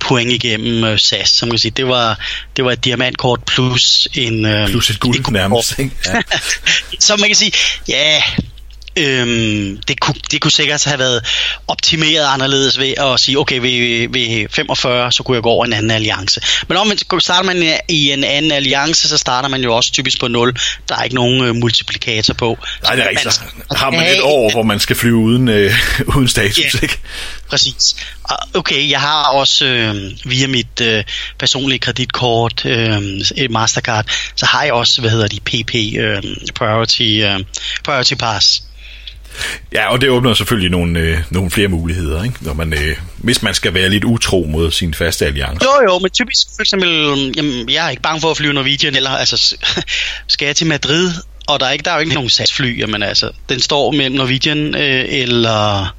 point 0.00 0.32
igennem 0.32 0.84
øh, 0.84 0.98
SAS. 0.98 1.42
Man 1.42 1.50
kan 1.50 1.58
sige, 1.58 1.72
det 1.76 1.88
var, 1.88 2.18
det 2.56 2.64
var 2.64 2.72
et 2.72 2.84
diamantkort 2.84 3.40
plus 3.44 4.08
en... 4.14 4.46
Øh, 4.46 4.68
plus 4.68 4.90
et 4.90 5.00
guld 5.00 5.30
nærmest, 5.30 5.78
ikke? 5.78 5.90
Ja. 6.06 6.22
så 7.00 7.16
man 7.16 7.28
kan 7.28 7.36
sige, 7.36 7.52
ja, 7.88 8.22
Øhm, 8.96 9.78
det, 9.88 10.00
kunne, 10.00 10.14
det 10.30 10.40
kunne 10.40 10.50
sikkert 10.50 10.84
have 10.84 10.98
været 10.98 11.24
optimeret 11.68 12.26
anderledes 12.26 12.78
ved 12.78 12.94
at 12.98 13.20
sige, 13.20 13.38
okay, 13.38 13.58
ved, 13.58 14.08
ved 14.08 14.48
45, 14.50 15.12
så 15.12 15.22
kunne 15.22 15.34
jeg 15.34 15.42
gå 15.42 15.48
over 15.48 15.64
en 15.64 15.72
anden 15.72 15.90
alliance. 15.90 16.40
Men 16.68 16.76
om 16.76 16.86
man 16.86 16.98
starter 17.20 17.46
man 17.46 17.78
i 17.88 18.10
en 18.10 18.24
anden 18.24 18.52
alliance, 18.52 19.08
så 19.08 19.18
starter 19.18 19.48
man 19.48 19.62
jo 19.62 19.76
også 19.76 19.92
typisk 19.92 20.20
på 20.20 20.28
0. 20.28 20.56
Der 20.88 20.96
er 20.96 21.02
ikke 21.02 21.14
nogen 21.14 21.44
øh, 21.44 21.54
multiplikator 21.54 22.34
på. 22.34 22.58
Nej, 22.82 22.94
det 22.94 23.04
er 23.04 23.08
rigtigt. 23.08 23.34
Så 23.34 23.40
har 23.76 23.90
man 23.90 24.06
et 24.06 24.22
år, 24.22 24.50
hvor 24.50 24.62
man 24.62 24.80
skal 24.80 24.96
flyve 24.96 25.16
uden, 25.16 25.48
øh, 25.48 25.72
uden 26.16 26.28
status, 26.28 26.58
yeah. 26.58 26.82
ikke? 26.82 26.98
Præcis. 27.48 27.96
Okay, 28.54 28.90
jeg 28.90 29.00
har 29.00 29.24
også 29.24 29.66
øh, 29.66 30.12
via 30.24 30.46
mit 30.46 30.80
øh, 30.80 31.04
personlige 31.38 31.78
kreditkort, 31.78 32.66
øh, 32.66 33.02
et 33.36 33.50
Mastercard, 33.50 34.06
så 34.36 34.46
har 34.46 34.62
jeg 34.62 34.72
også, 34.72 35.00
hvad 35.00 35.10
hedder 35.10 35.28
de, 35.28 35.40
PP, 35.40 35.74
øh, 35.74 36.22
Priority, 36.54 37.02
øh, 37.02 37.40
Priority 37.84 38.14
Pass. 38.14 38.62
Ja, 39.72 39.92
og 39.92 40.00
det 40.00 40.08
åbner 40.08 40.34
selvfølgelig 40.34 40.70
nogle, 40.70 41.00
øh, 41.00 41.18
nogle 41.30 41.50
flere 41.50 41.68
muligheder, 41.68 42.24
ikke? 42.24 42.36
Når 42.40 42.54
man, 42.54 42.72
øh, 42.72 42.96
hvis 43.16 43.42
man 43.42 43.54
skal 43.54 43.74
være 43.74 43.88
lidt 43.88 44.04
utro 44.04 44.46
mod 44.48 44.70
sin 44.70 44.94
faste 44.94 45.26
alliance. 45.26 45.64
Jo, 45.64 45.92
jo, 45.92 45.98
men 45.98 46.10
typisk 46.10 46.46
for 46.56 46.62
eksempel, 46.62 46.88
jamen, 47.36 47.70
jeg 47.70 47.86
er 47.86 47.90
ikke 47.90 48.02
bange 48.02 48.20
for 48.20 48.30
at 48.30 48.36
flyve 48.36 48.52
Norwegian, 48.52 48.96
eller 48.96 49.10
altså, 49.10 49.56
skal 50.28 50.46
jeg 50.46 50.56
til 50.56 50.66
Madrid, 50.66 51.12
og 51.46 51.60
der 51.60 51.66
er, 51.66 51.70
ikke, 51.70 51.82
der 51.82 51.90
er 51.90 51.94
jo 51.94 52.00
ikke 52.00 52.14
nogen 52.14 52.30
SAS-fly, 52.30 52.80
jamen 52.80 53.02
altså, 53.02 53.30
den 53.48 53.60
står 53.60 53.90
mellem 53.90 54.16
Norwegian 54.16 54.74
øh, 54.74 55.04
eller, 55.08 55.94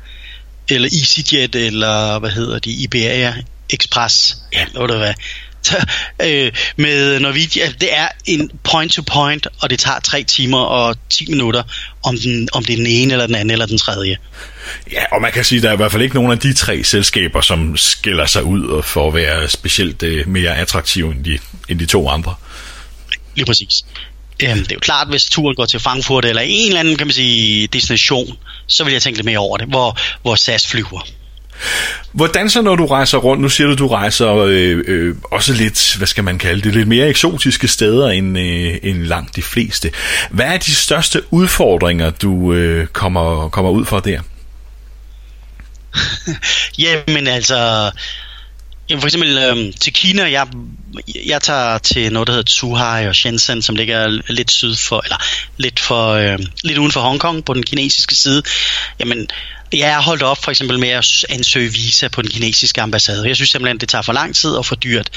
eller 0.69 0.89
EasyJet, 0.99 1.55
eller 1.55 2.19
hvad 2.19 2.29
hedder 2.29 2.59
de, 2.59 2.71
Iberia 2.71 3.35
Express, 3.69 4.37
ja, 4.53 4.65
ved 4.75 4.97
hvad, 4.97 5.13
øh, 6.21 6.51
med 6.75 7.19
Norwegian, 7.19 7.73
det 7.79 7.97
er 7.97 8.07
en 8.25 8.51
point 8.63 8.93
to 8.93 9.01
point, 9.01 9.47
og 9.61 9.69
det 9.69 9.79
tager 9.79 9.99
3 9.99 10.23
timer 10.23 10.59
og 10.59 10.95
10 11.09 11.25
minutter, 11.29 11.63
om, 12.03 12.17
den, 12.17 12.49
om 12.53 12.65
det 12.65 12.73
er 12.73 12.77
den 12.77 12.87
ene, 12.87 13.13
eller 13.13 13.25
den 13.25 13.35
anden, 13.35 13.51
eller 13.51 13.65
den 13.65 13.77
tredje. 13.77 14.17
Ja, 14.91 15.03
og 15.11 15.21
man 15.21 15.31
kan 15.31 15.43
sige, 15.43 15.57
at 15.57 15.63
der 15.63 15.69
er 15.69 15.73
i 15.73 15.77
hvert 15.77 15.91
fald 15.91 16.03
ikke 16.03 16.15
nogen 16.15 16.31
af 16.31 16.39
de 16.39 16.53
tre 16.53 16.83
selskaber, 16.83 17.41
som 17.41 17.77
skiller 17.77 18.25
sig 18.25 18.43
ud 18.43 18.83
for 18.83 19.07
at 19.07 19.13
være 19.13 19.49
specielt 19.49 20.03
øh, 20.03 20.27
mere 20.27 20.57
attraktive 20.57 21.11
end 21.11 21.23
de, 21.23 21.37
end 21.69 21.79
de 21.79 21.85
to 21.85 22.09
andre. 22.09 22.35
Lige 23.35 23.45
præcis. 23.45 23.85
Øhm, 24.43 24.59
det 24.59 24.71
er 24.71 24.75
jo 24.75 24.79
klart, 24.79 25.07
hvis 25.07 25.25
turen 25.25 25.55
går 25.55 25.65
til 25.65 25.79
Frankfurt 25.79 26.25
eller 26.25 26.41
en 26.45 26.67
eller 26.67 26.79
anden 26.79 26.97
kan 26.97 27.07
man 27.07 27.13
sige, 27.13 27.67
destination, 27.67 28.37
så 28.67 28.83
vil 28.83 28.93
jeg 28.93 29.01
tænke 29.01 29.17
lidt 29.17 29.25
mere 29.25 29.37
over 29.37 29.57
det, 29.57 29.67
hvor, 29.67 29.97
hvor 30.21 30.35
SAS 30.35 30.67
flyver. 30.67 31.07
Hvordan 32.11 32.49
så, 32.49 32.61
når 32.61 32.75
du 32.75 32.85
rejser 32.85 33.17
rundt, 33.17 33.41
nu 33.41 33.49
siger 33.49 33.67
du, 33.67 33.75
du 33.75 33.87
rejser 33.87 34.35
øh, 34.35 34.83
øh, 34.87 35.15
også 35.23 35.53
lidt, 35.53 35.95
hvad 35.97 36.07
skal 36.07 36.23
man 36.23 36.37
kalde 36.37 36.61
det, 36.61 36.73
lidt 36.73 36.87
mere 36.87 37.07
eksotiske 37.07 37.67
steder 37.67 38.09
end, 38.09 38.39
øh, 38.39 38.77
end 38.83 39.03
langt 39.03 39.35
de 39.35 39.41
fleste. 39.41 39.91
Hvad 40.29 40.45
er 40.45 40.57
de 40.57 40.75
største 40.75 41.21
udfordringer, 41.31 42.09
du 42.09 42.53
øh, 42.53 42.87
kommer, 42.87 43.49
kommer 43.49 43.71
ud 43.71 43.85
for 43.85 43.99
der? 43.99 44.19
Jamen 46.79 47.27
altså, 47.27 47.91
Jamen 48.89 49.01
for 49.01 49.07
eksempel 49.07 49.37
øh, 49.37 49.73
til 49.79 49.93
Kina, 49.93 50.31
jeg, 50.31 50.47
jeg 51.25 51.41
tager 51.41 51.77
til 51.77 52.13
noget, 52.13 52.27
der 52.27 52.33
hedder 52.33 52.51
Zhuhai 52.51 53.07
og 53.07 53.15
Shenzhen, 53.15 53.61
som 53.61 53.75
ligger 53.75 54.07
lidt 54.27 54.51
syd 54.51 54.75
for, 54.75 55.01
eller 55.03 55.17
lidt, 55.57 55.79
for, 55.79 56.09
øh, 56.09 56.39
lidt 56.63 56.77
uden 56.77 56.91
for 56.91 57.01
Hongkong 57.01 57.45
på 57.45 57.53
den 57.53 57.63
kinesiske 57.63 58.15
side. 58.15 58.43
Jamen, 58.99 59.27
jeg 59.73 59.89
er 59.89 60.01
holdt 60.01 60.23
op 60.23 60.43
for 60.43 60.51
eksempel 60.51 60.79
med 60.79 60.89
at 60.89 61.25
ansøge 61.29 61.71
visa 61.71 62.07
på 62.07 62.21
den 62.21 62.29
kinesiske 62.29 62.81
ambassade. 62.81 63.27
Jeg 63.27 63.35
synes 63.35 63.49
simpelthen, 63.49 63.77
det 63.77 63.89
tager 63.89 64.01
for 64.01 64.13
lang 64.13 64.35
tid 64.35 64.49
og 64.49 64.65
for 64.65 64.75
dyrt. 64.75 65.09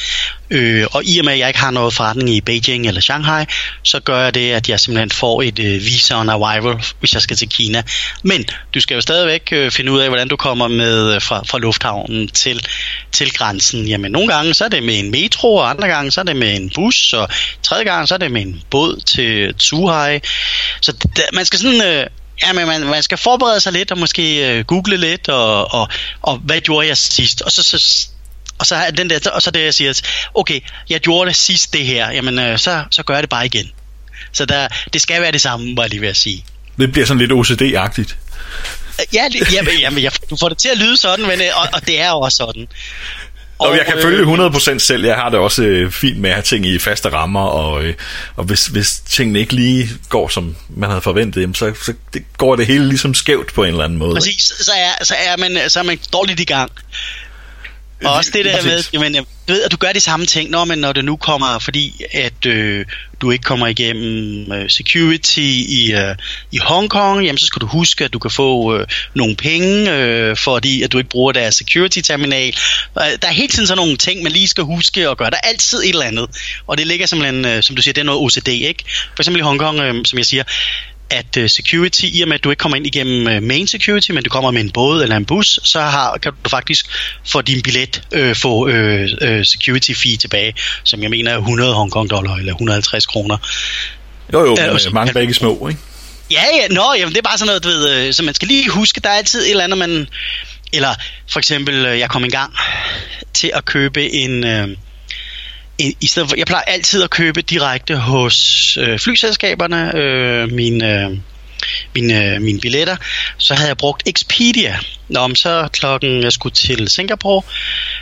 Øh, 0.51 0.87
og 0.93 1.05
i 1.05 1.19
og 1.19 1.25
med, 1.25 1.33
at 1.33 1.39
jeg 1.39 1.49
ikke 1.49 1.61
har 1.61 1.71
noget 1.71 1.95
forretning 1.95 2.31
i 2.31 2.41
Beijing 2.41 2.87
eller 2.87 3.01
Shanghai, 3.01 3.45
så 3.83 4.01
gør 4.01 4.23
jeg 4.23 4.35
det, 4.35 4.53
at 4.53 4.69
jeg 4.69 4.81
simpelthen 4.81 5.11
får 5.11 5.43
et 5.43 5.59
øh, 5.59 5.85
visa 5.85 6.21
on 6.21 6.29
arrival, 6.29 6.85
hvis 7.01 7.15
jeg 7.15 7.23
skal 7.23 7.37
til 7.37 7.49
Kina. 7.49 7.83
Men 8.23 8.45
du 8.75 8.81
skal 8.81 8.95
jo 8.95 9.01
stadigvæk 9.01 9.49
øh, 9.53 9.71
finde 9.71 9.93
ud 9.93 10.01
af, 10.01 10.09
hvordan 10.09 10.29
du 10.29 10.37
kommer 10.37 10.69
med 10.69 11.15
øh, 11.15 11.23
fra, 11.23 11.43
fra 11.47 11.59
lufthavnen 11.59 12.29
til, 12.29 12.67
til 13.13 13.33
grænsen. 13.33 13.89
Jamen, 13.89 14.13
nogle 14.13 14.35
gange 14.35 14.55
så 14.55 14.65
er 14.65 14.69
det 14.69 14.83
med 14.83 14.99
en 14.99 15.11
metro, 15.11 15.55
og 15.55 15.71
andre 15.71 15.89
gange 15.89 16.11
så 16.11 16.21
er 16.21 16.25
det 16.25 16.37
med 16.37 16.57
en 16.57 16.71
bus, 16.75 17.13
og 17.13 17.29
tredje 17.63 17.85
gang 17.85 18.09
så 18.09 18.15
er 18.15 18.19
det 18.19 18.33
med 18.33 18.43
en 18.43 18.63
båd 18.71 19.01
til 19.07 19.55
Zhuhai. 19.61 20.21
Så 20.81 20.93
det, 20.93 21.25
man 21.33 21.45
skal 21.45 21.59
sådan... 21.59 21.83
Øh, 21.83 22.07
Ja, 22.43 22.53
men 22.53 22.67
man, 22.67 22.87
man 22.87 23.03
skal 23.03 23.19
forberede 23.19 23.61
sig 23.61 23.73
lidt 23.73 23.91
og 23.91 23.99
måske 23.99 24.57
uh, 24.59 24.67
google 24.67 24.97
lidt 24.97 25.29
og, 25.29 25.75
og, 25.75 25.89
og 26.23 26.37
hvad 26.39 26.61
gjorde 26.61 26.89
jeg 26.89 26.97
sidst? 26.97 27.43
Og 27.43 27.53
så, 27.53 27.63
så 27.63 28.09
og 28.59 28.67
så 28.67 28.75
er 28.77 28.91
den 28.91 29.11
der, 29.11 29.31
og 29.31 29.43
så 29.43 29.51
det 29.51 29.65
jeg 29.65 29.75
siger, 29.75 30.01
okay, 30.35 30.61
jeg 30.91 31.01
gjorde 31.01 31.29
det 31.29 31.37
sidst 31.37 31.73
det 31.73 31.87
her, 31.87 32.11
jamen 32.11 32.39
uh, 32.53 32.57
så, 32.57 32.85
så 32.91 33.03
gør 33.03 33.15
jeg 33.15 33.23
det 33.23 33.31
bare 33.31 33.47
igen. 33.47 33.71
Så 34.33 34.45
der, 34.45 34.69
det 34.93 35.01
skal 35.01 35.23
være 35.23 35.33
det 35.33 35.41
samme, 35.41 35.77
var 35.77 35.83
jeg 35.83 35.91
lige 35.91 36.01
ved 36.01 36.09
at 36.09 36.17
sige. 36.17 36.45
Det 36.79 36.93
bliver 36.93 37.07
sådan 37.07 37.19
lidt 37.19 37.33
OCD-agtigt. 37.33 38.17
Ja, 39.13 39.29
det, 39.33 39.53
jamen, 39.53 39.79
jamen 39.81 40.03
jeg, 40.03 40.13
du 40.31 40.37
får 40.37 40.49
det 40.49 40.59
til 40.59 40.69
at 40.69 40.79
lyde 40.79 40.97
sådan, 40.97 41.27
men, 41.27 41.41
øh, 41.41 41.47
og, 41.55 41.69
og 41.73 41.87
det 41.87 42.01
er 42.01 42.09
jo 42.09 42.21
også 42.21 42.37
sådan. 42.37 42.69
Og, 43.59 43.77
jeg 43.77 43.87
kan 43.87 43.97
øh, 43.97 44.03
følge 44.03 44.47
100% 44.47 44.79
selv. 44.79 45.05
Jeg 45.05 45.15
har 45.15 45.29
det 45.29 45.39
også 45.39 45.63
øh, 45.63 45.91
fint 45.91 46.19
med 46.19 46.31
at 46.31 46.35
have 46.35 46.43
ting 46.43 46.67
i 46.67 46.79
faste 46.79 47.09
rammer, 47.09 47.41
og, 47.41 47.85
øh, 47.85 47.95
og 48.37 48.45
hvis, 48.45 48.67
hvis 48.67 49.01
tingene 49.09 49.39
ikke 49.39 49.53
lige 49.53 49.89
går, 50.09 50.29
som 50.29 50.57
man 50.69 50.89
havde 50.89 51.03
forventet, 51.03 51.41
jamen, 51.41 51.55
så, 51.55 51.75
så 51.83 51.93
det, 52.15 52.25
går 52.37 52.57
det 52.57 52.67
hele 52.67 52.89
ligesom 52.89 53.15
skævt 53.15 53.55
på 53.55 53.65
en 53.65 53.69
eller 53.69 53.85
anden 53.85 53.99
måde. 53.99 54.15
Præcis, 54.15 54.45
så 54.45 54.73
er, 54.77 55.05
så 55.05 55.15
er, 55.15 55.37
man, 55.37 55.71
så 55.71 55.79
er 55.79 55.83
man 55.83 55.99
dårligt 56.13 56.41
i 56.41 56.45
gang. 56.45 56.73
Og 58.05 58.15
også 58.15 58.31
det 58.35 58.45
der 58.45 58.63
med, 58.63 58.85
jamen, 58.93 59.15
du 59.15 59.53
ved, 59.53 59.63
at 59.63 59.73
du 59.73 59.77
gør 59.77 59.93
de 59.93 60.01
samme 60.01 60.27
ting, 60.27 60.51
når, 60.51 60.65
men 60.65 60.79
når 60.79 60.93
det 60.93 61.05
nu 61.05 61.17
kommer, 61.17 61.59
fordi 61.59 62.03
at 62.13 62.47
øh, 62.47 62.87
du 63.21 63.31
ikke 63.31 63.43
kommer 63.43 63.67
igennem 63.67 64.53
øh, 64.53 64.71
security 64.71 65.39
i, 65.39 65.93
øh, 65.93 66.17
i 66.53 66.59
Hongkong, 66.59 67.25
jamen 67.25 67.39
så 67.39 67.47
skal 67.47 67.61
du 67.61 67.67
huske, 67.67 68.05
at 68.05 68.13
du 68.13 68.19
kan 68.19 68.31
få 68.31 68.77
øh, 68.77 68.87
nogle 69.15 69.37
penge, 69.37 69.93
øh, 69.95 70.37
fordi 70.37 70.83
at 70.83 70.93
du 70.93 70.99
ikke 70.99 71.11
bruger 71.11 71.33
deres 71.33 71.55
security 71.55 72.01
terminal. 72.01 72.57
Der 72.95 73.29
er 73.29 73.33
hele 73.33 73.49
tiden 73.49 73.67
sådan 73.67 73.79
nogle 73.79 73.97
ting, 73.97 74.23
man 74.23 74.33
lige 74.33 74.49
skal 74.49 74.65
huske 74.65 75.11
og 75.11 75.17
gøre. 75.17 75.31
Der 75.31 75.37
er 75.37 75.49
altid 75.49 75.79
et 75.79 75.89
eller 75.89 76.05
andet. 76.05 76.29
Og 76.67 76.79
det 76.79 76.87
ligger 76.87 77.07
simpelthen, 77.07 77.45
øh, 77.45 77.63
som 77.63 77.77
du 77.77 77.83
siger, 77.83 77.93
det 77.93 78.01
er 78.01 78.05
noget 78.05 78.21
OCD, 78.21 78.49
ikke? 78.49 78.85
For 79.17 79.23
eksempel 79.23 79.41
i 79.41 79.43
Hongkong, 79.43 79.81
øh, 79.81 79.95
som 80.05 80.19
jeg 80.19 80.27
siger, 80.27 80.43
at 81.11 81.37
uh, 81.37 81.47
security, 81.47 82.05
i 82.05 82.23
og 82.23 82.29
med 82.29 82.35
at 82.35 82.45
du 82.45 82.51
ikke 82.51 82.61
kommer 82.61 82.77
ind 82.77 82.87
igennem 82.87 83.37
uh, 83.37 83.43
main 83.43 83.67
security, 83.67 84.11
men 84.11 84.25
du 84.25 84.31
kommer 84.31 84.51
med 84.51 84.61
en 84.61 84.71
båd 84.71 85.03
eller 85.03 85.17
en 85.17 85.25
bus, 85.25 85.61
så 85.65 85.81
har, 85.81 86.19
kan 86.23 86.33
du 86.45 86.49
faktisk 86.51 86.87
for 87.27 87.41
din 87.41 87.63
billet 87.63 88.03
uh, 88.17 88.37
få 88.37 88.69
uh, 88.69 88.73
uh, 89.29 89.43
security 89.43 89.93
fee 89.93 90.17
tilbage, 90.17 90.55
som 90.85 91.03
jeg 91.03 91.11
mener 91.11 91.33
er 91.33 91.37
100 91.37 91.75
Hongkong 91.75 92.11
dollar 92.11 92.35
eller 92.37 92.53
150 92.53 93.07
kroner. 93.07 93.37
Jo 94.33 94.45
jo, 94.45 94.57
men 94.57 94.71
uh, 94.87 94.95
mange 94.95 95.13
begge 95.13 95.35
små, 95.35 95.69
ikke? 95.69 95.81
Ja, 96.31 96.43
ja, 96.61 96.69
nå, 96.75 96.95
jamen, 96.99 97.13
det 97.13 97.19
er 97.19 97.23
bare 97.23 97.39
sådan 97.39 97.47
noget, 97.47 97.65
du 97.65 97.69
ved, 97.69 98.13
så 98.13 98.23
man 98.23 98.35
skal 98.35 98.49
lige 98.49 98.71
huske, 98.71 99.01
der 99.01 99.11
er 99.11 99.15
altid 99.15 99.43
et 99.43 99.51
eller 99.51 99.65
andet, 99.65 99.79
man... 99.79 100.09
Eller 100.73 100.95
for 101.31 101.39
eksempel, 101.39 101.75
jeg 101.75 102.11
kom 102.11 102.25
i 102.25 102.29
gang 102.29 102.55
til 103.35 103.51
at 103.55 103.65
købe 103.65 104.13
en... 104.13 104.45
I, 104.45 104.77
i 105.79 106.07
stedet 106.07 106.29
for, 106.29 106.37
jeg 106.37 106.47
plejer 106.47 106.63
altid 106.63 107.03
at 107.03 107.11
købe 107.11 107.43
direkte 107.43 107.97
hos 107.97 108.77
øh, 108.81 108.99
flyselskaberne 108.99 109.97
øh, 109.97 110.53
mine, 110.53 111.05
øh, 111.05 111.19
mine, 111.95 112.25
øh, 112.25 112.43
mine 112.43 112.61
billetter. 112.61 112.97
Så 113.39 113.55
havde 113.55 113.69
jeg 113.69 113.77
brugt 113.77 114.09
Expedia. 114.09 114.79
Nå, 115.09 115.21
om 115.21 115.35
så 115.35 115.69
klokken, 115.73 116.23
jeg 116.23 116.33
skulle 116.33 116.55
til 116.55 116.89
Singapore 116.89 117.43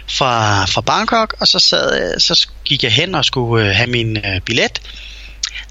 fra, 0.09 0.65
fra 0.65 0.81
Bangkok, 0.81 1.35
og 1.41 1.49
så, 1.49 1.59
sad, 1.59 2.21
så 2.21 2.49
gik 2.65 2.83
jeg 2.83 2.93
hen 2.93 3.15
og 3.15 3.25
skulle 3.25 3.69
øh, 3.69 3.75
have 3.75 3.91
min 3.91 4.17
øh, 4.17 4.41
billet. 4.41 4.81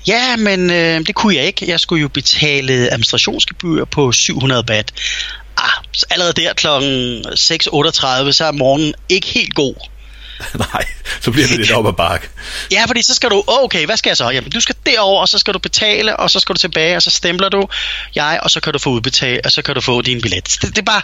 Ja, 0.07 0.35
men 0.35 0.69
øh, 0.69 1.07
det 1.07 1.15
kunne 1.15 1.35
jeg 1.35 1.45
ikke. 1.45 1.69
Jeg 1.69 1.79
skulle 1.79 2.01
jo 2.01 2.07
betale 2.07 2.73
administrationsgebyr 2.73 3.85
på 3.85 4.11
700 4.11 4.63
baht. 4.63 4.93
ah, 5.57 5.83
allerede 6.09 6.41
der 6.41 6.53
klokken 6.53 7.25
6.38, 7.25 8.31
så 8.31 8.45
er 8.45 8.51
morgenen 8.51 8.93
ikke 9.09 9.27
helt 9.27 9.53
god. 9.53 9.75
Nej, 10.73 10.85
så 11.21 11.31
bliver 11.31 11.47
det 11.47 11.57
lidt 11.57 11.71
op 11.71 11.87
ad 11.87 11.93
bakke. 11.93 12.27
Ja, 12.71 12.85
fordi 12.85 13.01
så 13.01 13.15
skal 13.15 13.29
du, 13.29 13.43
okay, 13.47 13.85
hvad 13.85 13.97
skal 13.97 14.09
jeg 14.09 14.17
så? 14.17 14.29
Jamen, 14.29 14.49
du 14.49 14.61
skal 14.61 14.75
derover, 14.85 15.21
og 15.21 15.29
så 15.29 15.39
skal 15.39 15.53
du 15.53 15.59
betale, 15.59 16.17
og 16.17 16.29
så 16.29 16.39
skal 16.39 16.55
du 16.55 16.59
tilbage, 16.59 16.95
og 16.95 17.01
så 17.01 17.09
stempler 17.09 17.49
du 17.49 17.67
jeg, 18.15 18.39
og 18.43 18.51
så 18.51 18.59
kan 18.59 18.73
du 18.73 18.79
få 18.79 18.89
udbetalt, 18.89 19.45
og 19.45 19.51
så 19.51 19.61
kan 19.61 19.75
du 19.75 19.81
få 19.81 20.01
din 20.01 20.21
billet. 20.21 20.57
Det, 20.61 20.61
det 20.61 20.77
er 20.77 20.81
bare, 20.81 21.01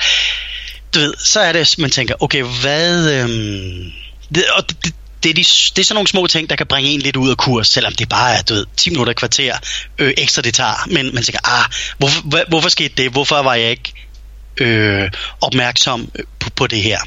du 0.94 1.00
ved, 1.00 1.14
så 1.18 1.40
er 1.40 1.52
det, 1.52 1.76
man 1.78 1.90
tænker, 1.90 2.16
okay, 2.20 2.44
hvad... 2.44 3.14
Øhm, 3.14 3.92
det, 4.36 4.46
og 4.56 4.70
det, 4.70 4.94
det, 5.24 5.30
er 5.30 5.34
de, 5.34 5.44
det 5.76 5.80
er 5.80 5.84
sådan 5.84 5.96
nogle 5.96 6.08
små 6.08 6.28
ting, 6.28 6.50
der 6.50 6.56
kan 6.56 6.68
bringe 6.68 6.90
en 6.90 7.02
lidt 7.02 7.16
ud 7.16 7.30
af 7.30 7.38
kurs, 7.38 7.68
selvom 7.68 7.94
det 7.94 8.10
bare 8.10 8.34
er, 8.38 8.42
du 8.42 8.54
ved, 8.54 8.66
10 8.78 8.90
minutter 8.90 9.14
kvarter 9.14 9.58
øh, 9.98 10.14
ekstra 10.18 10.42
det 10.42 10.54
tager. 10.54 10.88
Men 10.88 11.14
man 11.14 11.24
tænker, 11.24 11.40
ah, 11.44 11.66
hvorfor, 11.98 12.50
hvorfor 12.50 12.70
skete 12.70 12.94
det? 13.04 13.12
Hvorfor 13.12 13.42
var 13.42 13.56
jeg 13.56 13.70
ikke 13.70 13.94
øh, 14.58 15.10
opmærksom 15.41 16.12
på, 16.39 16.50
på 16.55 16.67
det 16.67 16.81
her? 16.81 17.00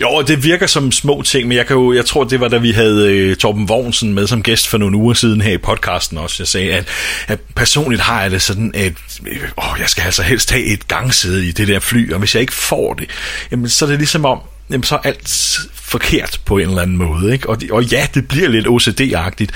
Jo, 0.00 0.22
det 0.26 0.44
virker 0.44 0.66
som 0.66 0.92
små 0.92 1.22
ting, 1.22 1.48
men 1.48 1.56
jeg, 1.56 1.66
kan 1.66 1.76
jo, 1.76 1.92
jeg 1.92 2.06
tror, 2.06 2.24
det 2.24 2.40
var 2.40 2.48
da 2.48 2.56
vi 2.56 2.72
havde 2.72 3.16
øh, 3.16 3.36
Torben 3.36 3.68
Vognsen 3.68 4.14
med 4.14 4.26
som 4.26 4.42
gæst 4.42 4.68
for 4.68 4.78
nogle 4.78 4.96
uger 4.96 5.14
siden 5.14 5.40
her 5.40 5.52
i 5.52 5.58
podcasten 5.58 6.18
også. 6.18 6.36
Jeg 6.38 6.48
sagde, 6.48 6.72
at, 6.72 6.88
at 7.28 7.40
personligt 7.56 8.02
har 8.02 8.22
jeg 8.22 8.30
det 8.30 8.42
sådan, 8.42 8.72
at 8.74 8.92
øh, 9.26 9.42
åh, 9.58 9.76
jeg 9.80 9.88
skal 9.88 10.02
altså 10.02 10.22
helst 10.22 10.50
have 10.50 10.64
et 10.64 10.88
gangsæde 10.88 11.48
i 11.48 11.52
det 11.52 11.68
der 11.68 11.80
fly, 11.80 12.12
og 12.12 12.18
hvis 12.18 12.34
jeg 12.34 12.40
ikke 12.40 12.52
får 12.52 12.94
det, 12.94 13.10
jamen, 13.50 13.68
så 13.68 13.84
er 13.84 13.88
det 13.88 13.98
ligesom 13.98 14.24
om, 14.24 14.38
jamen, 14.70 14.82
så 14.82 14.94
er 14.94 14.98
alt 14.98 15.58
forkert 15.90 16.40
på 16.44 16.58
en 16.58 16.68
eller 16.68 16.82
anden 16.82 16.96
måde. 16.96 17.32
Ikke? 17.32 17.48
Og, 17.48 17.58
og 17.70 17.84
ja, 17.84 18.06
det 18.14 18.28
bliver 18.28 18.48
lidt 18.48 18.66
OCD-agtigt, 18.66 19.50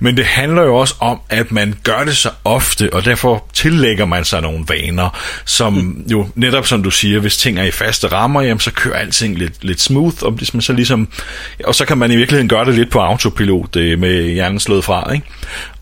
men 0.00 0.16
det 0.16 0.24
handler 0.24 0.62
jo 0.62 0.76
også 0.76 0.94
om, 1.00 1.20
at 1.28 1.52
man 1.52 1.74
gør 1.82 2.04
det 2.04 2.16
så 2.16 2.30
ofte, 2.44 2.92
og 2.92 3.04
derfor 3.04 3.44
tillægger 3.52 4.04
man 4.04 4.24
sig 4.24 4.42
nogle 4.42 4.64
vaner, 4.68 5.18
som 5.44 5.72
mm. 5.72 6.04
jo 6.10 6.28
netop 6.34 6.66
som 6.66 6.82
du 6.82 6.90
siger, 6.90 7.20
hvis 7.20 7.36
ting 7.36 7.58
er 7.58 7.64
i 7.64 7.70
faste 7.70 8.06
rammer, 8.06 8.42
jamen, 8.42 8.60
så 8.60 8.70
kører 8.70 8.98
alting 8.98 9.38
lidt, 9.38 9.64
lidt 9.64 9.80
smooth, 9.80 10.16
og, 10.22 10.38
man 10.52 10.62
så 10.62 10.72
ligesom, 10.72 11.08
og 11.64 11.74
så 11.74 11.84
kan 11.84 11.98
man 11.98 12.12
i 12.12 12.16
virkeligheden 12.16 12.48
gøre 12.48 12.64
det 12.64 12.74
lidt 12.74 12.90
på 12.90 12.98
autopilot 12.98 13.76
øh, 13.76 13.98
med 13.98 14.22
hjernen 14.22 14.60
slået 14.60 14.84
fra. 14.84 15.12
Ikke? 15.12 15.26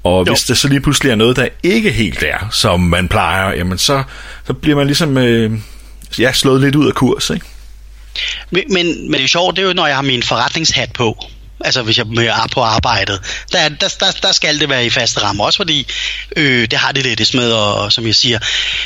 Og 0.04 0.26
jo. 0.26 0.32
hvis 0.32 0.44
det 0.44 0.58
så 0.58 0.68
lige 0.68 0.80
pludselig 0.80 1.10
er 1.10 1.16
noget, 1.16 1.36
der 1.36 1.48
ikke 1.62 1.90
helt 1.90 2.22
er, 2.22 2.48
som 2.50 2.80
man 2.80 3.08
plejer, 3.08 3.52
jamen 3.52 3.78
så, 3.78 4.02
så 4.46 4.52
bliver 4.52 4.76
man 4.76 4.86
ligesom 4.86 5.18
øh, 5.18 5.52
ja, 6.18 6.32
slået 6.32 6.60
lidt 6.60 6.76
ud 6.76 6.86
af 6.86 6.94
kurs. 6.94 7.30
Ikke? 7.30 7.46
Men, 8.50 8.64
men, 8.72 9.12
det 9.12 9.24
er 9.24 9.28
sjovt, 9.28 9.56
det 9.56 9.62
er 9.62 9.66
jo, 9.66 9.72
når 9.72 9.86
jeg 9.86 9.96
har 9.96 10.02
min 10.02 10.22
forretningshat 10.22 10.92
på. 10.92 11.24
Altså 11.64 11.82
hvis 11.82 11.98
jeg 11.98 12.06
er 12.16 12.48
på 12.52 12.62
arbejdet. 12.62 13.20
Der, 13.52 13.68
der, 13.68 13.94
der, 14.00 14.10
der 14.22 14.32
skal 14.32 14.60
det 14.60 14.68
være 14.68 14.86
i 14.86 14.90
faste 14.90 15.20
rammer. 15.20 15.44
Også 15.44 15.56
fordi 15.56 15.86
øh, 16.36 16.70
det 16.70 16.78
har 16.78 16.92
det 16.92 17.04
lidt 17.04 17.34
med, 17.34 17.52
og, 17.52 17.92
som 17.92 18.06
jeg 18.06 18.14
siger. 18.14 18.38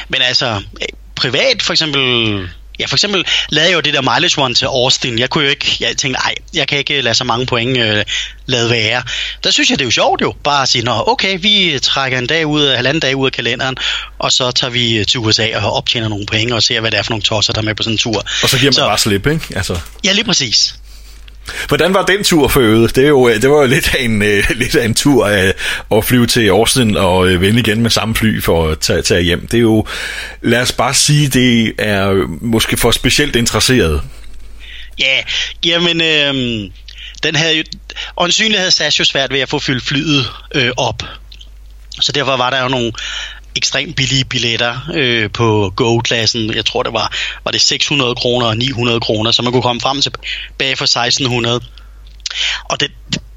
Men 0.09 0.23
altså, 0.23 0.63
privat 1.15 1.63
for 1.63 1.73
eksempel 1.73 2.49
Ja, 2.83 2.87
for 2.87 2.97
eksempel 2.97 3.25
lavede 3.49 3.71
jeg 3.71 3.77
jo 3.77 3.81
det 3.81 3.95
der 3.95 4.01
mileage 4.01 4.43
one 4.43 4.55
til 4.55 4.67
Austin. 4.67 5.19
Jeg 5.19 5.31
kunne 5.31 5.45
jo 5.45 5.51
ikke, 5.51 5.77
jeg 5.81 5.97
tænkte, 5.97 6.21
nej, 6.21 6.35
jeg 6.55 6.69
kan 6.69 6.79
ikke 6.79 7.01
lade 7.01 7.15
så 7.15 7.25
mange 7.25 7.47
point 7.47 7.79
øh, 7.79 8.05
lade 8.47 8.71
være. 8.71 9.03
Der 9.45 9.51
synes 9.51 9.71
jeg, 9.71 9.79
det 9.79 9.85
er 9.85 9.87
jo 9.87 9.91
sjovt 9.91 10.21
jo, 10.21 10.35
bare 10.45 10.63
at 10.63 10.69
sige, 10.69 10.85
nå, 10.85 11.05
okay, 11.07 11.39
vi 11.41 11.79
trækker 11.83 12.19
en 12.19 12.27
dag 12.27 12.47
ud, 12.47 12.75
halvanden 12.75 13.01
dag 13.01 13.17
ud 13.17 13.27
af 13.27 13.33
kalenderen, 13.33 13.77
og 14.19 14.33
så 14.33 14.51
tager 14.51 14.71
vi 14.71 15.05
til 15.09 15.21
USA 15.21 15.57
og 15.57 15.73
optjener 15.73 16.09
nogle 16.09 16.27
penge 16.27 16.55
og 16.55 16.63
ser, 16.63 16.81
hvad 16.81 16.91
det 16.91 16.99
er 16.99 17.03
for 17.03 17.11
nogle 17.11 17.23
tosser, 17.23 17.53
der 17.53 17.61
er 17.61 17.65
med 17.65 17.75
på 17.75 17.83
sådan 17.83 17.95
en 17.95 17.99
tur. 17.99 18.25
Og 18.43 18.49
så 18.49 18.59
giver 18.59 18.71
man 18.71 18.75
så, 18.75 18.87
bare 18.87 18.99
slip, 18.99 19.27
ikke? 19.27 19.47
Altså. 19.57 19.79
Ja, 20.05 20.13
lige 20.13 20.25
præcis. 20.25 20.75
Hvordan 21.69 21.95
var 21.95 22.05
den 22.05 22.25
tur 22.25 22.49
for 22.49 22.61
øvrigt? 22.61 22.97
Det, 22.97 23.05
er 23.05 23.09
jo, 23.09 23.29
øh, 23.29 23.43
det 23.43 23.51
var 23.51 23.57
jo 23.57 23.67
lidt 23.67 23.95
af 23.95 24.03
en, 24.03 24.23
øh, 24.23 24.45
lidt 24.63 24.75
af 24.75 24.85
en 24.85 24.95
tur 24.95 25.27
at, 25.27 25.55
at 25.95 26.05
flyve 26.05 26.27
til 26.27 26.49
Austin 26.49 26.97
og 26.97 27.29
øh, 27.29 27.41
vende 27.41 27.61
igen 27.61 27.83
med 27.83 27.91
samme 27.91 28.15
fly 28.15 28.43
for 28.43 28.69
at 28.69 28.79
tage, 28.79 29.03
tage 29.03 29.23
hjem. 29.23 29.47
Det 29.47 29.57
er 29.57 29.61
jo, 29.61 29.87
lad 30.43 30.61
os 30.61 30.73
bare 30.73 30.95
sige, 30.95 31.29
det 31.29 31.75
er 31.79 32.27
måske 32.41 32.77
for 32.77 32.91
specielt 32.91 33.37
interesseret. 33.37 34.03
Ja, 34.99 35.19
jamen, 35.65 36.01
øh, 36.01 36.71
den 37.23 37.35
havde 37.35 37.57
jo, 37.57 37.65
åndsynligt 38.17 38.59
havde 38.59 38.71
SAS 38.71 39.01
jo 39.01 39.05
svært 39.05 39.33
ved 39.33 39.41
at 39.41 39.49
få 39.49 39.59
fyldt 39.59 39.85
flyet 39.85 40.27
øh, 40.55 40.71
op. 40.77 41.03
Så 42.01 42.13
derfor 42.13 42.37
var 42.37 42.51
der 42.51 42.63
jo 42.63 42.69
nogle 42.69 42.93
ekstremt 43.57 43.97
billige 43.97 44.25
billetter 44.25 44.79
øh, 44.95 45.31
på 45.31 45.73
Go-klassen. 45.77 46.55
Jeg 46.55 46.65
tror, 46.65 46.83
det 46.83 46.93
var, 46.93 47.15
var 47.45 47.51
det 47.51 47.61
600 47.61 48.15
kroner 48.15 48.47
og 48.47 48.57
900 48.57 49.01
kroner, 49.01 49.31
så 49.31 49.43
man 49.43 49.53
kunne 49.53 49.63
komme 49.63 49.81
frem 49.81 50.03
tilbage 50.03 50.77
for 50.77 50.85
1600. 50.85 51.61
Og 52.65 52.81
det, 52.81 52.91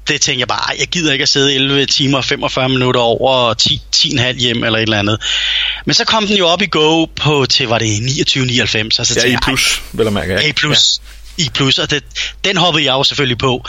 det 0.08 0.20
tænker 0.20 0.40
jeg 0.40 0.48
bare, 0.48 0.74
jeg 0.78 0.86
gider 0.86 1.12
ikke 1.12 1.22
at 1.22 1.28
sidde 1.28 1.54
11 1.54 1.86
timer 1.86 2.18
og 2.18 2.24
45 2.24 2.68
minutter 2.68 3.00
over 3.00 3.54
10, 3.54 3.82
10,5 3.96 4.32
hjem 4.32 4.64
eller 4.64 4.78
et 4.78 4.82
eller 4.82 4.98
andet. 4.98 5.22
Men 5.84 5.94
så 5.94 6.04
kom 6.04 6.26
den 6.26 6.36
jo 6.36 6.46
op 6.46 6.62
i 6.62 6.66
Go 6.66 7.04
på 7.04 7.46
til, 7.50 7.68
var 7.68 7.78
det 7.78 7.86
29,99. 7.86 8.76
Altså, 8.78 9.20
ja, 9.24 9.32
i 9.32 9.36
plus, 9.42 9.82
vil 9.92 10.04
jeg 10.04 10.12
mærke. 10.12 10.32
Ja. 10.32 10.48
A 10.48 10.52
plus. 10.52 11.00
Ja. 11.38 11.44
I 11.44 11.50
plus, 11.54 11.78
og 11.78 11.90
det, 11.90 12.04
den 12.44 12.56
hoppede 12.56 12.84
jeg 12.84 12.92
jo 12.92 13.04
selvfølgelig 13.04 13.38
på. 13.38 13.64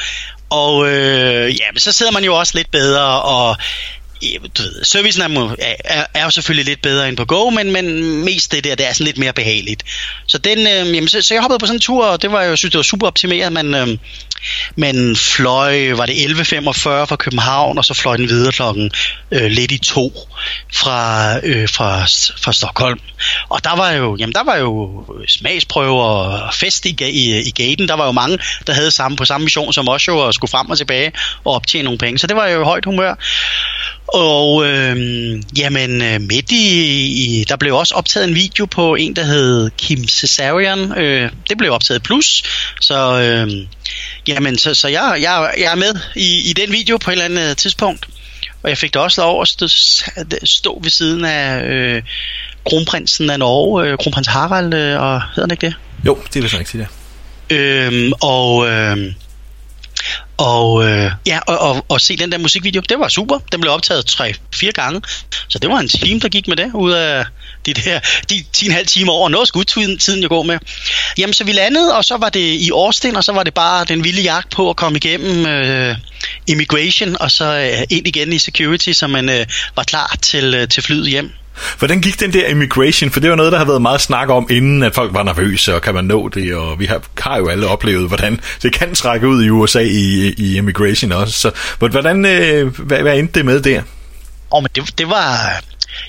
Og 0.50 0.88
øh, 0.88 1.56
ja, 1.60 1.66
men 1.74 1.80
så 1.80 1.92
sidder 1.92 2.12
man 2.12 2.24
jo 2.24 2.36
også 2.36 2.54
lidt 2.56 2.72
bedre, 2.72 3.22
og 3.22 3.58
du 4.58 4.64
ved, 4.64 4.84
servicen 4.84 5.22
er, 5.22 5.56
er, 5.86 6.06
er 6.14 6.24
jo 6.24 6.30
selvfølgelig 6.30 6.66
lidt 6.66 6.82
bedre 6.82 7.08
end 7.08 7.18
på 7.18 7.26
Go, 7.26 7.50
men, 7.50 7.72
men 7.72 7.86
mest 8.26 8.52
det 8.52 8.64
der, 8.64 8.76
det 8.76 8.88
er 8.88 8.94
sådan 8.94 9.06
lidt 9.06 9.18
mere 9.18 9.34
behageligt. 9.34 9.84
Så, 10.28 10.38
den, 10.38 10.60
øh, 10.60 10.96
jamen, 10.96 11.08
så, 11.08 11.22
så 11.22 11.34
jeg 11.34 11.42
hoppede 11.42 11.60
på 11.60 11.66
sådan 11.66 11.76
en 11.76 11.82
tur, 11.82 12.06
og 12.06 12.22
det 12.22 12.32
var, 12.32 12.42
jeg 12.42 12.58
synes, 12.58 12.72
det 12.72 12.78
var 12.78 12.84
super 12.84 13.08
optimeret. 13.08 13.54
Man, 13.54 13.76
øh, 13.76 13.88
man 14.76 15.16
fløj, 15.16 15.92
var 15.92 16.06
det 16.06 16.14
11.45 16.14 16.64
fra 16.84 17.16
København, 17.16 17.78
og 17.78 17.86
så 17.86 17.94
fløj 17.94 18.18
den 18.18 18.30
videre 18.30 18.52
klokken 18.52 18.92
øh, 19.32 19.52
lidt 19.52 19.72
i 19.72 19.78
to 19.78 20.14
fra, 20.74 21.40
øh, 21.44 21.70
fra, 21.70 22.02
fra 22.42 22.54
Stockholm. 22.54 23.00
Og 23.50 23.64
der 23.64 23.76
var 23.76 23.92
jo, 23.92 24.16
jamen, 24.20 24.34
der 24.34 24.44
var 24.44 24.56
jo 24.56 25.06
smagsprøver 25.28 26.04
og 26.04 26.54
fest 26.54 26.86
i, 26.86 26.96
i, 27.02 27.42
i 27.42 27.52
gaten. 27.52 27.88
Der 27.88 27.94
var 27.94 28.06
jo 28.06 28.12
mange, 28.12 28.40
der 28.68 28.74
havde 28.74 28.92
samme, 28.92 29.18
på 29.18 29.26
samme 29.26 29.46
mission 29.46 29.74
som 29.74 29.90
os 29.90 30.08
jo, 30.08 30.18
og 30.18 30.34
skulle 30.34 30.52
frem 30.52 30.70
og 30.70 30.78
tilbage 30.78 31.12
og 31.44 31.54
optjene 31.54 31.84
nogle 31.84 31.98
penge. 31.98 32.20
Så 32.20 32.28
det 32.28 32.36
var 32.36 32.48
jo 32.48 32.64
højt 32.64 32.86
humør. 32.86 33.16
Og 34.08 34.66
øh, 34.66 34.98
jamen 35.58 36.02
øh, 36.02 36.22
midt 36.22 36.52
i, 36.52 37.06
i, 37.06 37.44
der 37.50 37.56
blev 37.56 37.76
også 37.76 37.96
optaget 37.96 38.28
en 38.28 38.36
video 38.36 38.66
på 38.66 38.96
en, 38.96 39.16
der 39.16 39.24
hed 39.24 39.70
Kim 39.78 40.08
Cesarian. 40.08 40.98
Øh, 40.98 41.32
det 41.50 41.58
blev 41.58 41.72
optaget 41.72 42.04
plus, 42.04 42.44
så 42.82 43.22
øh, 43.22 43.68
jamen, 44.28 44.58
så, 44.58 44.74
så 44.74 44.88
jeg, 44.88 45.18
jeg, 45.22 45.54
jeg 45.58 45.72
er 45.72 45.76
med 45.76 45.96
i, 46.16 46.50
i 46.50 46.54
den 46.54 46.72
video 46.72 46.98
på 46.98 47.12
et 47.12 47.14
eller 47.14 47.26
andet 47.26 47.58
tidspunkt. 47.58 48.08
Og 48.64 48.70
jeg 48.70 48.78
fik 48.78 48.94
da 48.94 49.00
også 49.00 49.22
lov 49.22 49.42
at 49.42 49.48
stå, 49.48 49.68
stå 50.44 50.80
ved 50.84 50.90
siden 50.90 51.26
af 51.26 51.64
øh, 51.64 52.04
kronprinsen 52.66 53.30
af 53.30 53.40
Norge, 53.40 53.86
øh, 53.88 53.98
kronprins 53.98 54.28
Harald, 54.28 54.74
øh, 54.74 55.02
og 55.02 55.22
hedder 55.22 55.42
han 55.42 55.52
ikke 55.52 55.66
det? 55.66 55.76
Jo, 56.06 56.18
det 56.34 56.44
vil 56.44 56.50
jeg 56.52 56.60
ikke 56.60 56.72
sige 56.72 56.88
det. 57.50 57.56
Øhm, 57.56 58.12
og 58.22 58.68
øh, 58.68 59.14
og 60.38 60.86
øh, 60.86 61.12
ja, 61.26 61.40
og, 61.48 61.60
og, 61.60 61.86
og 61.90 62.02
se 62.02 62.18
den 62.18 62.32
der 62.32 62.38
musikvideo, 62.38 62.82
det 62.90 63.00
var 63.00 63.08
super. 63.08 63.40
Den 63.52 63.62
blev 63.62 63.74
optaget 63.74 64.06
tre-fire 64.06 64.72
gange. 64.72 65.02
Så 65.48 65.60
det 65.60 65.70
var 65.70 65.80
en 65.80 65.88
time, 65.88 66.20
der 66.20 66.30
gik 66.30 66.48
med 66.48 66.56
det, 66.56 66.72
ud 66.74 66.92
af 66.92 67.26
de 67.66 67.74
der 67.74 68.00
de 68.30 68.44
10,5 68.58 68.84
timer 68.84 69.12
over. 69.12 69.30
Noget 69.30 69.48
skulle 69.48 69.66
tiden 69.98 70.22
jeg 70.22 70.30
går 70.30 70.44
med. 70.44 70.60
Jamen, 71.18 71.34
så 71.34 71.44
vi 71.44 71.52
landede, 71.52 71.98
og 71.98 72.06
så 72.06 72.18
var 72.18 72.30
det 72.30 72.40
i 72.40 72.70
Austin, 72.74 73.16
og 73.16 73.24
så 73.24 73.32
var 73.32 73.44
det 73.44 73.54
bare 73.54 73.86
den 73.86 74.04
vilde 74.04 74.22
jagt 74.22 74.50
på 74.50 74.70
at 74.70 74.76
komme 74.76 74.98
igennem 74.98 75.46
øh, 75.46 75.96
immigration, 76.48 77.18
og 77.20 77.32
så 77.32 77.46
øh, 77.46 77.84
ind 77.90 78.08
igen 78.08 78.34
i 78.34 78.40
security, 78.40 78.92
så 78.92 79.08
man 79.08 79.30
øh, 79.30 79.46
var 79.76 79.84
klar 79.84 80.16
til, 80.22 80.54
øh, 80.54 80.68
til 80.68 80.84
flyet 80.84 81.10
hjem. 81.10 81.32
Hvordan 81.78 82.02
gik 82.02 82.20
den 82.20 82.34
der 82.34 82.48
immigration? 82.48 83.10
For 83.10 83.20
det 83.20 83.30
var 83.30 83.36
noget, 83.36 83.52
der 83.52 83.58
har 83.58 83.66
været 83.66 83.82
meget 83.82 84.02
snak 84.02 84.30
om, 84.30 84.48
inden 84.50 84.84
at 84.84 84.96
folk 84.96 85.14
var 85.14 85.24
nervøse, 85.24 85.76
og 85.76 85.82
kan 85.82 85.94
man 85.94 86.06
nå 86.06 86.28
det? 86.28 86.56
Og 86.56 86.80
vi 86.80 86.86
har, 86.86 87.02
har 87.18 87.38
jo 87.38 87.48
alle 87.48 87.68
oplevet, 87.68 88.08
hvordan 88.08 88.40
det 88.62 88.74
kan 88.74 88.96
trække 88.96 89.28
ud 89.28 89.44
i 89.44 89.50
USA 89.50 89.80
i, 89.80 90.34
i 90.38 90.58
immigration 90.58 91.12
også. 91.12 91.34
Så 91.34 91.52
hvordan, 91.80 92.26
øh, 92.26 92.80
hvad, 92.80 93.02
hvad 93.02 93.20
endte 93.20 93.34
det 93.34 93.46
med 93.46 93.62
der? 93.62 93.82
Oh, 94.52 94.64
men 94.64 94.70
det, 94.76 94.98
det 94.98 95.10
var... 95.10 95.60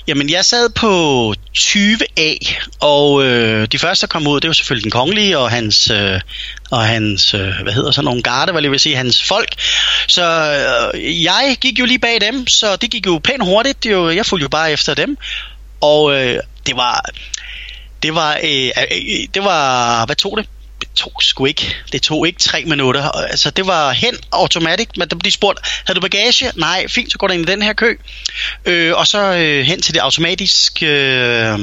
Jamen, 0.07 0.29
jeg 0.29 0.45
sad 0.45 0.69
på 0.69 1.33
20A, 1.57 2.53
og 2.79 3.23
øh, 3.23 3.67
de 3.71 3.79
første, 3.79 4.07
der 4.07 4.11
kom 4.11 4.27
ud, 4.27 4.39
det 4.39 4.47
var 4.47 4.53
selvfølgelig 4.53 4.83
den 4.83 4.91
kongelige 4.91 5.37
og 5.37 5.51
hans, 5.51 5.89
øh, 5.89 6.21
og 6.71 6.85
hans 6.85 7.33
øh, 7.33 7.53
hvad 7.63 7.73
hedder 7.73 7.91
så 7.91 8.01
nogle 8.01 8.21
garde, 8.21 8.51
hvad 8.51 8.61
jeg 8.61 8.71
vil 8.71 8.79
sige, 8.79 8.95
hans 8.95 9.23
folk. 9.23 9.55
Så 10.07 10.23
øh, 10.93 11.23
jeg 11.23 11.57
gik 11.61 11.79
jo 11.79 11.85
lige 11.85 11.99
bag 11.99 12.21
dem, 12.21 12.47
så 12.47 12.75
det 12.75 12.91
gik 12.91 13.05
jo 13.05 13.19
pænt 13.23 13.43
hurtigt. 13.43 13.83
Det 13.83 13.91
jo, 13.91 14.09
jeg 14.09 14.25
fulgte 14.25 14.43
jo 14.43 14.49
bare 14.49 14.71
efter 14.71 14.93
dem, 14.93 15.17
og 15.81 16.13
øh, 16.13 16.39
det 16.65 16.75
var, 16.75 17.05
det 18.03 18.15
var, 18.15 18.39
øh, 18.43 18.65
øh, 18.65 18.83
øh 18.91 19.27
det 19.33 19.43
var, 19.43 20.05
hvad 20.05 20.15
tog 20.15 20.37
det? 20.37 20.45
Det 20.81 20.89
tog 20.95 21.13
sgu 21.21 21.45
ikke. 21.45 21.75
Det 21.91 22.01
tog 22.01 22.27
ikke 22.27 22.39
tre 22.39 22.63
minutter. 22.65 23.03
Altså, 23.03 23.49
det 23.49 23.67
var 23.67 23.91
hen 23.91 24.15
automatisk. 24.31 24.89
Men 24.97 25.09
der 25.09 25.15
blev 25.15 25.31
spurgt, 25.31 25.59
havde 25.85 25.95
du 25.95 26.01
bagage? 26.01 26.51
Nej, 26.55 26.87
fint, 26.87 27.11
så 27.11 27.17
går 27.17 27.27
du 27.27 27.33
ind 27.33 27.49
i 27.49 27.51
den 27.51 27.61
her 27.61 27.73
kø. 27.73 27.97
Øh, 28.65 28.93
og 28.95 29.07
så 29.07 29.33
øh, 29.33 29.65
hen 29.65 29.81
til 29.81 29.93
det 29.93 29.99
automatiske 29.99 30.85
øh, 30.85 31.59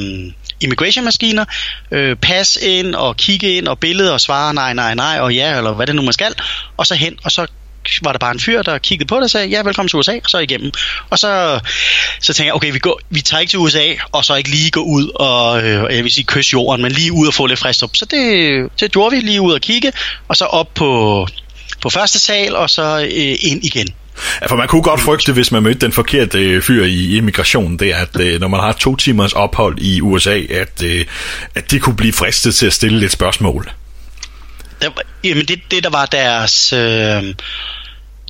immigration-maskiner. 0.61 1.44
Øh, 1.90 2.16
pas 2.16 2.57
ind 2.57 2.94
og 2.94 3.16
kigge 3.16 3.57
ind 3.57 3.68
og 3.68 3.79
billede 3.79 4.12
og 4.12 4.20
svare 4.20 4.55
nej, 4.55 4.72
nej, 4.72 4.94
nej 4.94 5.18
og 5.20 5.35
ja, 5.35 5.57
eller 5.57 5.72
hvad 5.72 5.87
det 5.87 5.94
nu 5.94 6.02
man 6.02 6.12
skal. 6.12 6.35
Og 6.76 6.87
så 6.87 6.94
hen, 6.94 7.18
og 7.24 7.33
så 7.33 7.46
var 8.03 8.12
der 8.12 8.18
bare 8.18 8.33
en 8.33 8.40
fyr, 8.40 8.62
der 8.62 8.79
kiggede 8.79 9.09
på 9.09 9.14
det 9.14 9.22
og 9.22 9.31
sagde, 9.31 9.46
ja, 9.49 9.62
velkommen 9.62 9.88
til 9.88 9.99
USA, 9.99 10.14
og 10.25 10.31
så 10.31 10.38
igennem. 10.38 10.72
Og 11.11 11.18
så, 11.18 11.61
så 12.20 12.33
tænkte 12.33 12.46
jeg, 12.46 12.55
okay, 12.55 12.72
vi, 12.72 12.79
går, 12.79 13.01
vi 13.11 13.20
tager 13.20 13.40
ikke 13.40 13.51
til 13.51 13.59
USA, 13.59 13.94
og 14.12 14.25
så 14.25 14.35
ikke 14.35 14.51
lige 14.51 14.70
gå 14.70 14.81
ud 14.81 15.11
og, 15.14 15.62
øh, 15.62 15.96
jeg 15.96 16.05
vil 16.05 16.12
sige, 16.12 16.25
kysse 16.25 16.53
jorden, 16.53 16.83
men 16.83 16.92
lige 16.92 17.12
ud 17.12 17.27
og 17.27 17.35
få 17.35 17.46
lidt 17.46 17.59
frisk 17.59 17.85
op. 17.85 17.90
Så 17.94 18.05
det, 18.05 18.70
det 18.81 18.92
gjorde 18.92 19.16
vi 19.16 19.20
lige 19.20 19.40
ud 19.40 19.53
og 19.53 19.61
kigge, 19.61 19.92
og 20.29 20.37
så 20.37 20.44
op 20.44 20.75
på, 20.75 21.27
på 21.81 21.90
første 21.90 22.18
sal, 22.18 22.57
og 22.57 22.70
så 22.70 22.99
øh, 22.99 23.37
ind 23.40 23.64
igen. 23.64 23.88
Ja, 24.40 24.46
for 24.46 24.57
man 24.57 24.68
kunne 24.68 24.83
godt 24.83 25.01
frygte, 25.01 25.33
hvis 25.33 25.53
man 25.53 25.62
mødte 25.62 25.81
den 25.81 25.92
forkerte 25.92 26.38
øh, 26.38 26.62
fyr 26.62 26.85
i 26.85 27.16
immigration, 27.16 27.77
det 27.77 27.90
er, 27.90 27.96
at 27.96 28.20
øh, 28.20 28.40
når 28.40 28.49
man 28.49 28.61
har 28.61 28.72
to 28.72 28.96
timers 28.96 29.33
ophold 29.33 29.79
i 29.79 30.01
USA, 30.01 30.40
at, 30.51 30.83
øh, 30.85 31.05
at 31.55 31.70
de 31.70 31.79
kunne 31.79 31.96
blive 31.96 32.12
fristet 32.12 32.55
til 32.55 32.66
at 32.66 32.72
stille 32.72 33.01
lidt 33.01 33.12
spørgsmål. 33.12 33.70
Der, 34.83 34.91
jamen 35.25 35.47
det, 35.47 35.61
det, 35.71 35.85
der 35.85 35.91
var 35.91 36.07
deres... 36.07 36.73
Øh, 36.73 37.35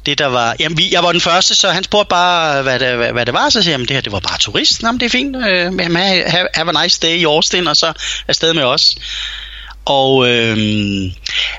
det 0.06 0.18
der 0.18 0.26
var, 0.26 0.56
jamen 0.60 0.78
vi, 0.78 0.92
jeg 0.92 1.02
var 1.02 1.12
den 1.12 1.20
første, 1.20 1.54
så 1.54 1.70
han 1.70 1.84
spurgte 1.84 2.08
bare, 2.08 2.62
hvad 2.62 2.78
det, 2.78 2.96
hvad, 2.96 3.12
hvad 3.12 3.26
det 3.26 3.34
var, 3.34 3.50
så 3.50 3.62
siger 3.62 3.72
jeg, 3.72 3.74
jamen 3.74 3.88
det 3.88 3.96
her, 3.96 4.00
det 4.00 4.12
var 4.12 4.20
bare 4.20 4.38
turist, 4.38 4.82
jamen 4.82 5.00
det 5.00 5.06
er 5.06 5.10
fint, 5.10 5.36
øh, 5.36 5.58
jamen, 5.58 5.96
have, 5.96 6.48
have 6.54 6.78
a 6.78 6.82
nice 6.82 7.00
day 7.02 7.16
i 7.16 7.24
Austin, 7.24 7.68
og 7.68 7.76
så 7.76 7.92
afsted 8.28 8.54
med 8.54 8.62
os. 8.62 8.96
Og 9.84 10.28
øh, 10.28 10.56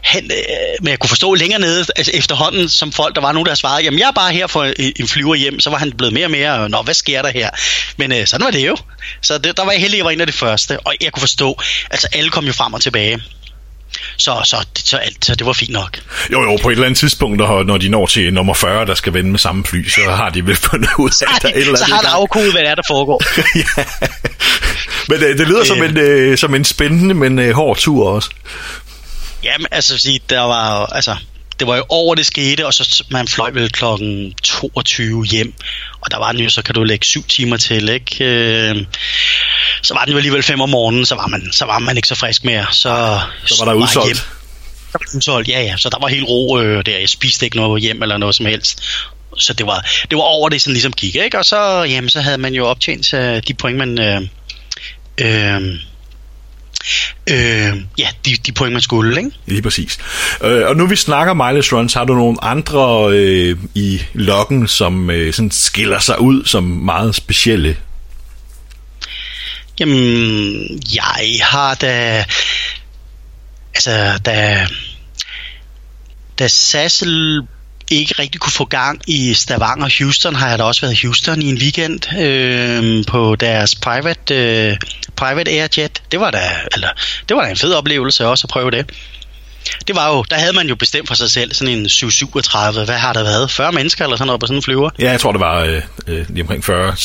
han, 0.04 0.24
øh, 0.24 0.82
men 0.82 0.90
jeg 0.90 1.00
kunne 1.00 1.10
forstå 1.10 1.34
længere 1.34 1.60
nede, 1.60 1.86
altså 1.96 2.12
efterhånden, 2.16 2.70
som 2.70 2.92
folk, 2.92 3.16
der 3.16 3.22
var 3.22 3.32
nogen, 3.32 3.48
der 3.48 3.56
svarede, 3.56 3.84
jamen 3.84 4.00
jeg 4.00 4.08
er 4.08 4.12
bare 4.12 4.34
her 4.34 4.48
for 4.48 4.64
en 5.00 5.08
flyver 5.08 5.36
hjem, 5.36 5.60
så 5.60 5.70
var 5.70 5.78
han 5.78 5.92
blevet 5.92 6.14
mere 6.14 6.26
og 6.26 6.32
mere, 6.32 6.70
nå, 6.70 6.82
hvad 6.82 6.94
sker 6.94 7.22
der 7.22 7.30
her? 7.30 7.50
Men 7.98 8.12
øh, 8.12 8.28
sådan 8.28 8.46
var 8.46 8.52
det 8.52 8.68
jo. 8.68 8.78
Så 9.22 9.38
det, 9.38 9.58
der 9.58 9.66
var 9.66 9.72
jeg 9.72 9.82
heldig, 9.82 9.96
at 9.96 9.98
jeg 9.98 10.06
var 10.06 10.12
en 10.12 10.22
af 10.22 10.28
de 10.28 10.34
første, 10.34 10.80
og 10.80 10.94
jeg 11.02 11.12
kunne 11.12 11.22
forstå, 11.22 11.62
altså 11.92 12.08
alle 12.14 12.30
kom 12.30 12.46
jo 12.46 12.54
frem 12.54 12.74
og 12.74 12.82
tilbage. 12.82 13.22
Så, 14.18 14.42
så, 14.46 14.66
så, 14.84 14.98
alt, 14.98 15.26
så 15.26 15.36
det 15.36 15.46
var 15.46 15.54
fint 15.54 15.72
nok. 15.72 16.00
Jo, 16.32 16.44
jo, 16.44 16.58
på 16.62 16.70
et 16.70 16.72
eller 16.72 16.86
andet 16.86 17.00
tidspunkt, 17.00 17.38
når 17.38 17.78
de 17.78 17.90
når 17.90 18.06
til 18.06 18.34
nummer 18.34 18.54
40, 18.54 18.86
der 18.86 18.96
skal 18.96 19.14
vende 19.14 19.32
med 19.32 19.40
samme 19.40 19.64
fly, 19.64 19.90
så 19.90 20.02
har 20.02 20.30
de 20.30 20.46
vel 20.46 20.56
fundet 20.56 20.90
ud 21.00 21.10
af, 21.22 21.36
at 21.36 21.42
der 21.42 21.50
et 21.50 21.56
eller 21.56 21.68
andet 21.68 21.80
Så 21.80 21.94
har 21.94 22.02
der 22.02 22.10
afkodet, 22.10 22.52
hvad 22.52 22.62
det 22.62 22.70
er, 22.70 22.76
der 22.76 22.84
foregår. 22.88 23.22
ja. 23.78 23.84
Men 25.08 25.24
øh, 25.24 25.38
det 25.38 25.48
lyder 25.48 25.60
øh, 25.60 25.66
som, 25.66 25.84
en, 25.84 25.98
øh, 25.98 26.38
som 26.38 26.56
en 26.56 26.66
spændende, 26.66 27.14
men 27.14 27.40
øh, 27.40 27.56
hård 27.56 27.78
tur 27.78 28.10
også. 28.10 28.30
Jamen, 29.44 29.68
altså, 29.72 29.98
sige, 29.98 30.20
der 30.30 30.42
var 30.42 30.86
altså, 30.86 31.16
det 31.60 31.68
var 31.68 31.76
jo 31.76 31.86
over, 31.90 32.16
det 32.16 32.26
skete, 32.26 32.66
og 32.66 32.74
så 32.74 33.04
man 33.10 33.28
fløj 33.28 33.50
vel 33.50 33.72
klokken 33.72 34.34
22 34.44 35.26
hjem, 35.26 35.54
og 36.02 36.12
der 36.12 36.18
var 36.18 36.32
den 36.32 36.42
jo, 36.42 36.50
så 36.50 36.62
kan 36.62 36.76
du 36.76 36.84
lægge 36.84 37.06
syv 37.06 37.24
timer 37.24 37.58
til, 37.58 37.90
ikke? 37.90 38.26
Øh, 38.26 38.86
så 39.82 39.94
var 39.94 40.04
den 40.06 40.12
jo 40.12 40.18
alligevel 40.18 40.44
fem 40.44 40.62
om 40.62 40.70
morgenen, 40.70 41.06
så 41.06 41.16
var 41.16 41.28
man, 41.28 41.52
så 41.52 41.66
var 41.66 41.80
man 41.80 41.98
ikke 41.98 42.08
så 42.08 42.16
frisk 42.16 42.44
mere. 42.44 42.66
Så, 42.72 43.20
så 43.46 43.66
var 43.66 43.72
der 43.72 43.80
udsolgt. 43.80 44.08
Hjem. 44.08 44.16
Så 44.16 44.94
var 44.94 45.18
udsolgt, 45.18 45.50
ja, 45.50 45.62
ja. 45.62 45.78
Så 45.78 45.90
der 45.90 46.00
var 46.00 46.08
helt 46.08 46.28
ro 46.28 46.60
øh, 46.60 46.86
der. 46.86 46.98
Jeg 46.98 47.10
spiste 47.10 47.46
ikke 47.46 47.58
noget 47.58 47.82
hjem 47.82 48.02
eller 48.02 48.18
noget 48.18 48.36
som 48.36 48.46
helst. 48.46 48.84
Så 49.38 49.54
det 49.54 49.66
var, 49.66 49.86
det 50.10 50.18
var 50.18 50.24
over 50.24 50.50
det, 50.50 50.62
sådan 50.62 50.74
ligesom 50.74 50.94
gik, 50.94 51.16
ikke? 51.16 51.40
Og 51.40 51.46
så, 51.46 51.84
jamen, 51.84 52.10
så 52.10 52.22
havde 52.22 52.38
man 52.38 52.54
jo 52.54 52.66
optjent 52.66 53.14
uh, 53.14 53.20
de 53.20 53.54
point, 53.54 53.78
man... 53.78 54.00
Øh, 54.00 54.22
øh, 55.18 55.80
øh, 57.30 57.84
ja, 57.98 58.08
de, 58.26 58.38
de 58.46 58.52
point, 58.52 58.74
man 58.74 58.82
skulle, 58.82 59.18
ikke? 59.18 59.32
Lige 59.46 59.62
præcis. 59.62 59.98
Øh, 60.44 60.68
og 60.68 60.76
nu 60.76 60.88
vi 60.88 60.96
snakker 60.96 61.34
mileage 61.34 61.76
runs, 61.76 61.94
har 61.94 62.06
du 62.06 62.16
nogle 62.16 62.44
andre 62.44 63.10
øh, 63.12 63.58
i 63.76 64.02
loggen, 64.14 64.68
som 64.68 65.10
øh, 65.10 65.34
sådan 65.34 65.52
skiller 65.52 66.00
sig 66.00 66.22
ud 66.22 66.46
som 66.46 66.64
meget 66.64 67.16
specielle? 67.16 67.78
Jamen, 69.80 70.82
jeg 70.96 71.40
har 71.42 71.74
da... 71.74 72.26
Altså, 73.76 74.20
da... 74.26 74.68
Da 76.40 76.48
Sassel 76.48 77.42
ikke 77.92 78.16
rigtig 78.20 78.42
kunne 78.42 78.52
få 78.52 78.66
gang 78.66 79.02
i 79.08 79.34
Stavanger 79.34 79.86
og 79.86 79.92
Houston, 80.00 80.36
har 80.36 80.50
jeg 80.50 80.60
da 80.60 80.64
også 80.64 80.82
været 80.82 81.04
i 81.04 81.06
Houston 81.06 81.42
i 81.42 81.50
en 81.50 81.58
weekend 81.58 82.18
øh, 82.18 83.06
på 83.06 83.36
deres 83.36 83.76
private, 83.76 84.36
øh, 84.36 84.78
private 85.16 85.52
Airjet. 85.52 86.02
Det 86.12 86.20
var 86.20 86.32
da, 86.32 86.50
eller, 86.74 86.90
det 87.30 87.38
var 87.38 87.44
da 87.44 87.50
en 87.50 87.58
fed 87.58 87.74
oplevelse 87.74 88.28
også 88.28 88.46
at 88.46 88.50
prøve 88.50 88.72
det. 88.72 88.92
Det 89.88 89.96
var 89.96 90.16
jo, 90.16 90.24
der 90.30 90.36
havde 90.36 90.54
man 90.54 90.68
jo 90.68 90.76
bestemt 90.76 91.08
for 91.08 91.16
sig 91.16 91.32
selv 91.32 91.54
sådan 91.54 91.78
en 91.78 91.90
737, 91.90 92.86
hvad 92.86 92.98
har 92.98 93.14
der 93.14 93.24
været, 93.24 93.52
40 93.52 93.72
mennesker 93.72 94.04
eller 94.04 94.18
sådan 94.18 94.28
noget 94.28 94.40
på 94.40 94.48
sådan 94.48 94.58
en 94.58 94.64
flyver? 94.64 94.90
Ja, 95.00 95.12
jeg 95.12 95.20
tror 95.20 95.32
det 95.32 95.42
var 95.42 95.64
øh, 95.64 95.82
øh 96.08 96.26
lige 96.30 96.42
omkring 96.42 96.66
40, 96.66 96.96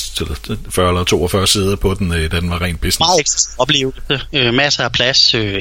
40 0.71 0.89
eller 0.89 1.05
42 1.05 1.47
sæder 1.47 1.77
på 1.77 1.95
den, 1.95 2.15
øh, 2.15 2.31
da 2.33 2.41
den 2.41 2.51
var 2.51 2.63
rent 2.63 2.81
business. 2.81 2.99
Meget 2.99 3.59
oplevelse, 3.59 4.21
øh, 4.33 4.55
masser 4.55 4.85
af 4.85 4.93
plads, 4.93 5.35
øh, 5.35 5.61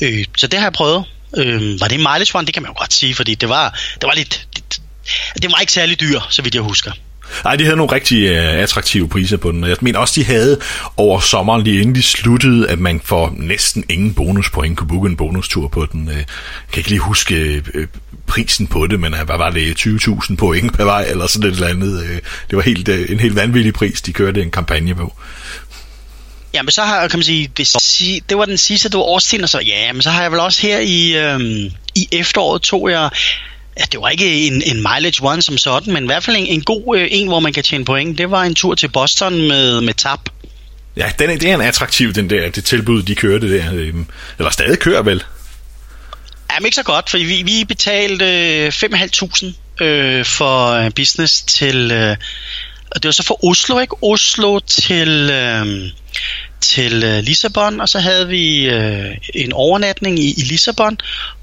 øh, 0.00 0.24
så 0.36 0.46
det 0.46 0.58
har 0.58 0.66
jeg 0.66 0.72
prøvet. 0.72 1.04
Øh, 1.36 1.80
var 1.80 1.88
det 1.88 1.94
en 1.94 2.00
mileage 2.00 2.34
one? 2.34 2.46
Det 2.46 2.54
kan 2.54 2.62
man 2.62 2.70
jo 2.70 2.78
godt 2.78 2.92
sige, 2.92 3.14
fordi 3.14 3.34
det 3.34 3.48
var, 3.48 3.78
det 3.94 4.06
var 4.06 4.14
lidt... 4.14 4.46
Det, 4.56 4.80
det 5.42 5.52
var 5.52 5.60
ikke 5.60 5.72
særlig 5.72 6.00
dyr, 6.00 6.20
så 6.30 6.42
vidt 6.42 6.54
jeg 6.54 6.62
husker. 6.62 6.92
Nej, 7.44 7.56
de 7.56 7.64
havde 7.64 7.76
nogle 7.76 7.92
rigtig 7.92 8.30
uh, 8.30 8.62
attraktive 8.62 9.08
priser 9.08 9.36
på 9.36 9.52
den. 9.52 9.64
Jeg 9.64 9.76
mener 9.80 9.98
også, 9.98 10.20
de 10.20 10.24
havde 10.24 10.60
over 10.96 11.20
sommeren, 11.20 11.62
lige 11.62 11.80
inden 11.80 11.94
de 11.94 12.02
sluttede, 12.02 12.68
at 12.68 12.78
man 12.78 13.00
får 13.04 13.34
næsten 13.36 13.84
ingen 13.88 14.14
bonuspoint 14.14 14.78
kunne 14.78 14.88
booke 14.88 15.08
en 15.08 15.16
bonustur 15.16 15.68
på 15.68 15.86
den. 15.92 16.08
Uh, 16.08 16.14
jeg 16.14 16.24
kan 16.72 16.80
ikke 16.80 16.90
lige 16.90 17.00
huske 17.00 17.62
uh, 17.74 17.84
prisen 18.26 18.66
på 18.66 18.86
det, 18.86 19.00
men 19.00 19.14
hvad 19.24 19.36
var 19.36 19.50
det, 19.50 19.86
20.000 19.86 20.36
point 20.36 20.72
per 20.72 20.84
vej, 20.84 21.04
eller 21.08 21.26
sådan 21.26 21.50
et 21.50 21.54
eller 21.54 21.68
andet. 21.68 22.02
Uh, 22.02 22.08
det 22.50 22.56
var 22.56 22.62
helt, 22.62 22.88
uh, 22.88 23.10
en 23.10 23.20
helt 23.20 23.36
vanvittig 23.36 23.72
pris, 23.72 24.02
de 24.02 24.12
kørte 24.12 24.42
en 24.42 24.50
kampagne 24.50 24.94
på. 24.94 25.14
Ja, 26.54 26.62
men 26.62 26.70
så 26.70 26.82
har 26.82 27.00
jeg, 27.00 27.10
kan 27.10 27.18
man 27.18 27.24
sige, 27.24 27.52
det, 27.56 27.68
det 28.28 28.38
var 28.38 28.44
den 28.44 28.58
sidste, 28.58 28.88
du 28.88 28.98
var 28.98 29.04
Austin, 29.04 29.42
og 29.42 29.48
så, 29.48 29.60
ja, 29.60 29.92
men 29.92 30.02
så 30.02 30.10
har 30.10 30.22
jeg 30.22 30.32
vel 30.32 30.40
også 30.40 30.62
her 30.62 30.78
i, 30.78 31.16
øhm, 31.16 31.70
i 31.94 32.08
efteråret 32.12 32.62
tog 32.62 32.90
jeg, 32.90 33.10
ja, 33.78 33.84
det 33.92 34.00
var 34.00 34.08
ikke 34.08 34.46
en, 34.46 34.62
en 34.62 34.76
mileage 34.76 35.22
one 35.22 35.42
som 35.42 35.58
sådan, 35.58 35.92
men 35.92 36.04
i 36.04 36.06
hvert 36.06 36.24
fald 36.24 36.36
en, 36.36 36.46
en 36.46 36.62
god 36.62 36.96
øh, 36.96 37.08
en, 37.10 37.28
hvor 37.28 37.40
man 37.40 37.52
kan 37.52 37.62
tjene 37.62 37.84
point. 37.84 38.18
Det 38.18 38.30
var 38.30 38.42
en 38.42 38.54
tur 38.54 38.74
til 38.74 38.88
Boston 38.88 39.48
med, 39.48 39.80
med 39.80 39.94
TAP. 39.94 40.20
Ja, 40.96 41.12
den 41.18 41.40
det 41.40 41.50
er 41.50 41.54
en 41.54 41.60
attraktiv, 41.60 42.12
den 42.12 42.30
der, 42.30 42.50
det 42.50 42.64
tilbud, 42.64 43.02
de 43.02 43.14
kørte 43.14 43.58
der. 43.58 43.74
Øh, 43.74 43.94
eller 44.38 44.50
stadig 44.50 44.78
kører 44.78 45.02
vel? 45.02 45.24
Jamen 46.52 46.66
ikke 46.66 46.76
så 46.76 46.82
godt, 46.82 47.10
for 47.10 47.18
vi, 47.18 47.42
vi 47.42 47.64
betalte 47.64 48.68
5.500 48.68 49.84
øh, 49.84 50.24
for 50.24 50.90
business 50.96 51.42
til, 51.42 51.92
øh, 51.92 52.16
og 52.90 53.02
det 53.02 53.08
var 53.08 53.12
så 53.12 53.22
fra 53.22 53.36
Oslo, 53.42 53.78
ikke? 53.78 53.96
Oslo 54.02 54.58
til, 54.58 55.30
øh, 55.30 55.90
til 56.60 57.04
øh, 57.04 57.22
Lissabon, 57.22 57.80
og 57.80 57.88
så 57.88 57.98
havde 57.98 58.28
vi 58.28 58.68
øh, 58.68 59.16
en 59.34 59.52
overnatning 59.52 60.18
i, 60.18 60.34
i 60.36 60.42
Lissabon, 60.42 60.98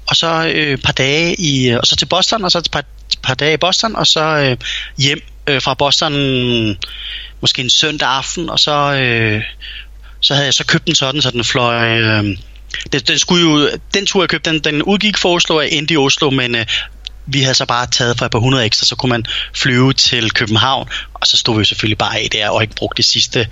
og 0.06 0.16
så 0.16 0.52
øh, 0.54 0.72
et 0.72 0.82
par 0.82 0.92
dage 0.92 1.34
i, 1.34 1.68
øh, 1.68 1.78
og 1.78 1.86
så 1.86 1.96
til 1.96 2.06
Boston, 2.06 2.44
og 2.44 2.50
så 2.50 2.58
et 2.58 2.70
par, 2.72 2.84
par 3.22 3.34
dage 3.34 3.54
i 3.54 3.56
Boston, 3.56 3.96
og 3.96 4.06
så 4.06 4.20
øh, 4.20 4.56
hjem 4.98 5.20
øh, 5.46 5.62
fra 5.62 5.74
Boston 5.74 6.12
måske 7.40 7.62
en 7.62 7.70
søndag 7.70 8.08
aften, 8.08 8.50
og 8.50 8.58
så, 8.58 8.92
øh, 8.92 9.42
så 10.20 10.34
havde 10.34 10.46
jeg 10.46 10.54
så 10.54 10.66
købt 10.66 10.86
den 10.86 10.94
sådan, 10.94 11.22
så 11.22 11.30
den 11.30 11.44
fløj... 11.44 11.98
Øh, 11.98 12.36
den, 12.92 13.00
den, 13.00 13.18
skulle 13.18 13.42
jo, 13.42 13.70
den 13.94 14.06
tur 14.06 14.22
jeg 14.22 14.28
købte, 14.28 14.50
den, 14.50 14.60
den 14.60 14.82
udgik 14.82 15.18
for 15.18 15.34
Oslo 15.34 15.56
og 15.56 15.72
endte 15.72 15.94
i 15.94 15.96
Oslo, 15.96 16.30
men 16.30 16.54
øh, 16.54 16.66
vi 17.28 17.40
havde 17.40 17.54
så 17.54 17.66
bare 17.66 17.86
taget 17.86 18.18
for 18.18 18.26
et 18.26 18.32
par 18.32 18.38
hundrede 18.38 18.64
ekstra, 18.64 18.86
så 18.86 18.96
kunne 18.96 19.10
man 19.10 19.24
flyve 19.54 19.92
til 19.92 20.30
København, 20.30 20.88
og 21.14 21.26
så 21.26 21.36
stod 21.36 21.58
vi 21.58 21.64
selvfølgelig 21.64 21.98
bare 21.98 22.18
af 22.18 22.28
der 22.32 22.48
og 22.48 22.62
ikke 22.62 22.74
brugte 22.74 22.96
det 22.96 23.04
sidste 23.04 23.48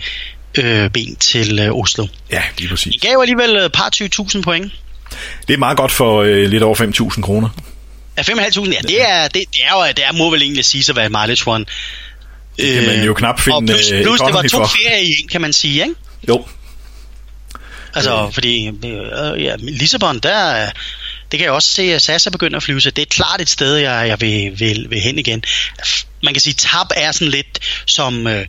øh, 0.59 0.91
ben 0.91 1.17
til 1.17 1.59
øh, 1.59 1.75
Oslo. 1.75 2.07
Ja, 2.33 2.43
lige 2.59 2.69
præcis. 2.69 2.93
Det 2.93 3.01
gav 3.01 3.19
alligevel 3.21 3.57
et 3.57 3.73
par 3.73 3.91
20.000 3.97 4.41
point. 4.43 4.73
Det 5.49 5.55
er 5.55 5.59
meget 5.59 5.77
godt 5.77 5.93
for 5.93 6.23
øh, 6.23 6.51
lidt 6.51 6.63
over 6.63 7.11
5.000 7.15 7.21
kroner. 7.21 7.49
Ja, 8.19 8.23
5.500, 8.23 8.73
ja, 8.73 8.79
det 8.81 9.03
er, 9.03 9.29
det, 9.29 9.45
det 9.53 9.61
er 9.65 9.73
jo, 9.73 9.93
det 9.97 10.05
er, 10.05 10.13
må 10.13 10.31
vel 10.31 10.43
egentlig 10.43 10.65
sige 10.65 10.83
sig 10.83 10.97
være 10.97 11.09
mileage 11.09 11.43
one. 11.47 11.65
Det 12.57 12.75
kan 12.75 12.87
man 12.87 13.05
jo 13.05 13.15
knap 13.15 13.41
finde. 13.41 13.57
Og 13.57 13.63
plus, 13.63 13.91
øh, 13.93 14.03
plus 14.03 14.21
det 14.21 14.35
var 14.35 14.43
to 14.43 14.67
ferier 14.67 14.97
i 14.97 15.15
en, 15.23 15.29
kan 15.29 15.41
man 15.41 15.53
sige, 15.53 15.83
ikke? 15.83 15.95
Jo. 16.29 16.47
Altså, 17.95 18.25
øh. 18.25 18.33
fordi 18.33 18.67
øh, 18.69 19.43
ja, 19.43 19.55
Lissabon, 19.59 20.19
der 20.19 20.71
det 21.31 21.39
kan 21.39 21.45
jeg 21.45 21.53
også 21.53 21.69
se, 21.69 21.83
at 21.95 22.03
SAS 22.03 22.27
er 22.27 22.31
begyndt 22.31 22.57
at 22.57 22.63
flyve, 22.63 22.81
så 22.81 22.91
det 22.91 23.03
er 23.03 23.07
klart 23.07 23.41
et 23.41 23.49
sted, 23.49 23.77
jeg, 23.77 24.09
jeg 24.09 24.21
vil, 24.21 24.61
vil, 24.61 24.87
vil 24.91 25.01
hen 25.01 25.19
igen. 25.19 25.45
Man 26.25 26.35
kan 26.35 26.41
sige, 26.41 26.53
at 26.53 26.59
TAP 26.59 26.87
er 26.97 27.13
sådan 27.13 27.29
lidt 27.29 27.59
som 27.87 28.27
øh, 28.27 28.47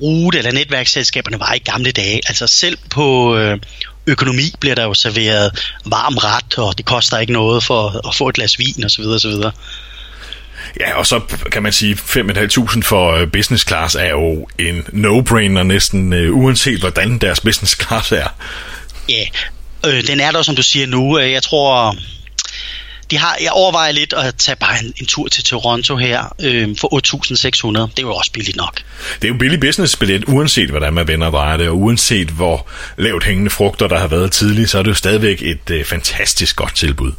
rute- 0.00 0.38
eller 0.38 0.52
netværksselskaberne 0.52 1.40
var 1.40 1.52
i 1.54 1.58
gamle 1.58 1.92
dage. 1.92 2.20
Altså 2.26 2.46
selv 2.46 2.78
på 2.90 3.36
øh, 3.36 3.58
økonomi 4.06 4.54
bliver 4.60 4.74
der 4.74 4.84
jo 4.84 4.94
serveret 4.94 5.72
varm 5.84 6.16
ret, 6.16 6.58
og 6.58 6.78
det 6.78 6.86
koster 6.86 7.18
ikke 7.18 7.32
noget 7.32 7.64
for 7.64 8.08
at 8.08 8.14
få 8.14 8.28
et 8.28 8.34
glas 8.34 8.58
vin 8.58 8.84
osv. 8.84 9.02
osv. 9.02 9.32
Ja, 10.80 10.94
og 10.94 11.06
så 11.06 11.20
kan 11.52 11.62
man 11.62 11.72
sige, 11.72 11.94
5.500 11.94 12.82
for 12.82 13.12
øh, 13.12 13.30
business 13.32 13.66
class 13.66 13.94
er 13.94 14.10
jo 14.10 14.48
en 14.58 14.82
no-brainer 14.92 15.62
næsten, 15.62 16.12
uh, 16.12 16.38
uanset 16.38 16.80
hvordan 16.80 17.18
deres 17.18 17.40
business 17.40 17.82
class 17.82 18.12
er. 18.12 18.28
Ja, 19.08 19.24
øh, 19.88 20.06
den 20.06 20.20
er 20.20 20.30
der, 20.30 20.42
som 20.42 20.56
du 20.56 20.62
siger 20.62 20.86
nu. 20.86 21.18
Øh, 21.18 21.30
jeg 21.30 21.42
tror, 21.42 21.96
de 23.10 23.18
har, 23.18 23.36
jeg 23.42 23.50
overvejer 23.52 23.92
lidt 23.92 24.12
at 24.12 24.34
tage 24.34 24.56
bare 24.56 24.84
en, 24.84 24.94
en 24.96 25.06
tur 25.06 25.28
til 25.28 25.44
Toronto 25.44 25.96
her 25.96 26.34
øh, 26.42 26.76
for 26.80 26.88
8.600. 27.78 27.90
Det 27.90 27.98
er 27.98 28.02
jo 28.02 28.14
også 28.14 28.32
billigt 28.32 28.56
nok. 28.56 28.82
Det 29.22 29.28
er 29.28 29.32
jo 29.32 29.38
billig 29.38 29.60
businessbillet, 29.60 30.24
uanset 30.28 30.70
hvordan 30.70 30.92
man 30.92 31.08
vender 31.08 31.26
og 31.26 31.32
drejer 31.32 31.56
det, 31.56 31.68
og 31.68 31.78
uanset 31.78 32.28
hvor 32.28 32.68
lavt 32.96 33.24
hængende 33.24 33.50
frugter 33.50 33.88
der 33.88 33.98
har 33.98 34.06
været 34.06 34.32
tidligt, 34.32 34.70
så 34.70 34.78
er 34.78 34.82
det 34.82 34.90
jo 34.90 34.94
stadigvæk 34.94 35.42
et 35.42 35.70
øh, 35.70 35.84
fantastisk 35.84 36.56
godt 36.56 36.76
tilbud 36.76 37.12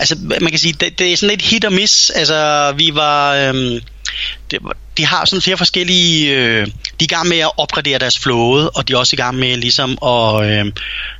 altså 0.00 0.16
man 0.20 0.50
kan 0.50 0.58
sige, 0.58 0.72
det, 0.72 0.98
det 0.98 1.12
er 1.12 1.16
sådan 1.16 1.36
lidt 1.36 1.42
hit 1.42 1.64
og 1.64 1.72
miss. 1.72 2.10
Altså 2.10 2.72
vi 2.76 2.94
var, 2.94 3.34
øhm, 3.34 3.80
det, 4.50 4.58
de 4.96 5.06
har 5.06 5.24
sådan 5.24 5.42
flere 5.42 5.56
forskellige, 5.56 6.36
øh, 6.36 6.66
de 6.66 6.72
er 7.00 7.04
i 7.04 7.06
gang 7.06 7.28
med 7.28 7.38
at 7.38 7.50
opgradere 7.56 7.98
deres 7.98 8.18
flåde, 8.18 8.70
og 8.70 8.88
de 8.88 8.92
er 8.92 8.96
også 8.96 9.16
i 9.16 9.22
gang 9.22 9.36
med 9.36 9.56
ligesom 9.56 9.98
at, 10.02 10.50
øh, 10.50 10.72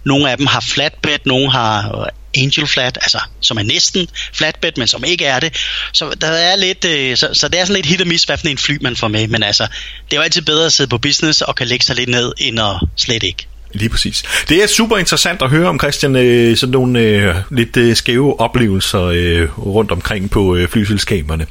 nogle 0.05 0.31
af 0.31 0.37
dem 0.37 0.46
har 0.46 0.61
flatbed, 0.61 1.18
nogle 1.25 1.51
har 1.51 2.01
øh, 2.01 2.07
Angel 2.42 2.66
Flat, 2.66 2.99
altså 3.01 3.20
som 3.40 3.57
er 3.57 3.62
næsten 3.62 4.09
flatbed, 4.33 4.73
men 4.77 4.88
som 4.88 5.05
ikke 5.05 5.25
er 5.25 5.40
det. 5.40 5.57
Så 5.92 6.14
der 6.20 6.27
er 6.27 6.57
lidt, 6.57 6.85
øh, 6.85 7.16
så, 7.16 7.29
så 7.33 7.49
det 7.49 7.61
er 7.61 7.64
sådan 7.64 7.77
lidt 7.77 7.87
hit 7.87 8.01
og 8.01 8.09
miss, 8.09 8.25
hvad 8.25 8.38
for 8.38 8.49
en 8.49 8.59
fly 8.59 8.79
man 8.81 8.96
får 8.96 9.09
med, 9.09 9.29
men 9.29 9.42
altså, 9.42 9.66
det 10.11 10.12
er 10.12 10.16
jo 10.16 10.23
altid 10.23 10.42
bedre 10.42 10.66
at 10.66 10.73
sidde 10.73 10.90
på 10.90 10.99
business 10.99 11.42
og 11.42 11.55
kan 11.55 11.66
lægge 11.66 11.85
sig 11.85 11.96
lidt 11.96 12.09
ned, 12.09 12.33
end 12.38 12.61
at 12.61 12.77
slet 12.96 13.23
ikke. 13.23 13.46
Lige 13.73 13.89
præcis. 13.89 14.23
Det 14.49 14.63
er 14.63 14.67
super 14.67 14.97
interessant 14.97 15.43
at 15.43 15.51
høre 15.51 15.69
om, 15.69 15.79
Christian, 15.79 16.17
øh, 16.17 16.57
sådan 16.57 16.73
nogle 16.73 17.01
øh, 17.01 17.35
lidt 17.51 17.77
øh, 17.77 17.97
skæve 17.97 18.41
oplevelser 18.41 19.03
øh, 19.03 19.59
rundt 19.59 19.91
omkring 19.91 20.31
på 20.31 20.57
øh, 20.57 20.69
flyselskaberne. 20.69 21.47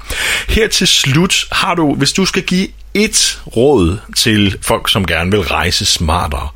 Her 0.49 0.67
til 0.67 0.87
slut 0.87 1.47
har 1.51 1.75
du, 1.75 1.95
hvis 1.95 2.13
du 2.13 2.25
skal 2.25 2.43
give 2.43 2.67
et 2.93 3.41
råd 3.55 3.97
til 4.15 4.57
folk, 4.61 4.89
som 4.89 5.05
gerne 5.05 5.31
vil 5.31 5.39
rejse 5.39 5.85
smartere, 5.85 6.49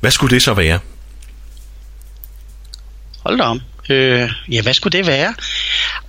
hvad 0.00 0.10
skulle 0.10 0.34
det 0.34 0.42
så 0.42 0.54
være? 0.54 0.78
Hold 3.24 3.38
da 3.38 3.44
om. 3.44 3.60
Øh, 3.90 4.30
ja, 4.48 4.62
hvad 4.62 4.74
skulle 4.74 4.98
det 4.98 5.06
være? 5.06 5.34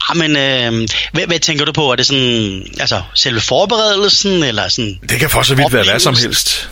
Ah, 0.09 0.17
men, 0.17 0.31
øh, 0.31 0.87
hvad, 1.13 1.27
hvad 1.27 1.39
tænker 1.39 1.65
du 1.65 1.71
på? 1.71 1.91
Er 1.91 1.95
det 1.95 2.05
sådan, 2.05 2.63
altså, 2.79 3.01
selve 3.13 3.41
forberedelsen, 3.41 4.43
eller 4.43 4.69
sådan... 4.69 4.99
Det 5.09 5.19
kan 5.19 5.29
for 5.29 5.41
så 5.41 5.55
vidt 5.55 5.73
være 5.73 5.83
hvad 5.83 5.99
som 5.99 6.15
helst. 6.15 6.69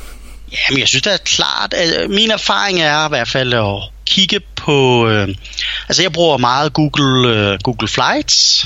Jamen, 0.52 0.80
jeg 0.80 0.88
synes 0.88 1.04
da 1.04 1.18
klart, 1.18 1.74
at 1.74 2.04
øh, 2.04 2.10
min 2.10 2.32
erfaring 2.32 2.82
er 2.82 3.06
i 3.06 3.10
hvert 3.10 3.28
fald 3.28 3.54
at 3.54 3.90
kigge 4.06 4.40
på... 4.56 5.08
Øh, 5.08 5.28
altså, 5.90 6.02
jeg 6.02 6.12
bruger 6.12 6.38
meget 6.38 6.74
Google, 6.74 7.30
øh, 7.30 7.60
Google 7.64 7.88
Flights. 7.88 8.66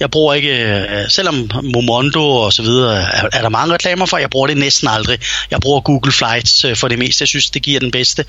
Jeg 0.00 0.10
bruger 0.10 0.34
ikke, 0.34 0.64
øh, 0.64 1.08
selvom 1.08 1.50
Momondo 1.74 2.36
og 2.36 2.52
så 2.52 2.62
videre 2.62 2.96
er, 2.96 3.28
er 3.32 3.42
der 3.42 3.48
mange 3.48 3.74
reklamer 3.74 4.06
for, 4.06 4.18
jeg 4.18 4.30
bruger 4.30 4.46
det 4.46 4.56
næsten 4.56 4.88
aldrig. 4.88 5.18
Jeg 5.50 5.60
bruger 5.60 5.80
Google 5.80 6.12
Flights 6.12 6.64
øh, 6.64 6.76
for 6.76 6.88
det 6.88 6.98
meste. 6.98 7.22
Jeg 7.22 7.28
synes, 7.28 7.50
det 7.50 7.62
giver 7.62 7.80
den 7.80 7.90
bedste 7.90 8.24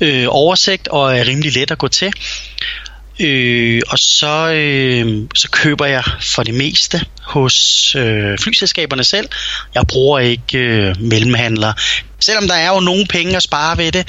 øh, 0.00 0.26
oversigt 0.28 0.88
og 0.88 1.18
er 1.18 1.26
rimelig 1.26 1.52
let 1.52 1.70
at 1.70 1.78
gå 1.78 1.88
til. 1.88 2.12
Øh, 3.20 3.82
og 3.88 3.98
så, 3.98 4.52
øh, 4.54 5.28
så 5.34 5.50
køber 5.50 5.86
jeg 5.86 6.04
for 6.20 6.42
det 6.42 6.54
meste 6.54 7.00
hos 7.22 7.94
øh, 7.94 8.38
flyselskaberne 8.38 9.04
selv. 9.04 9.28
Jeg 9.74 9.82
bruger 9.88 10.18
ikke 10.18 10.58
øh, 10.58 11.00
mellemhandlere. 11.00 11.74
Selvom 12.20 12.48
der 12.48 12.54
er 12.54 12.74
jo 12.74 12.80
nogle 12.80 13.06
penge 13.06 13.36
at 13.36 13.42
spare 13.42 13.78
ved 13.78 13.92
det, 13.92 14.08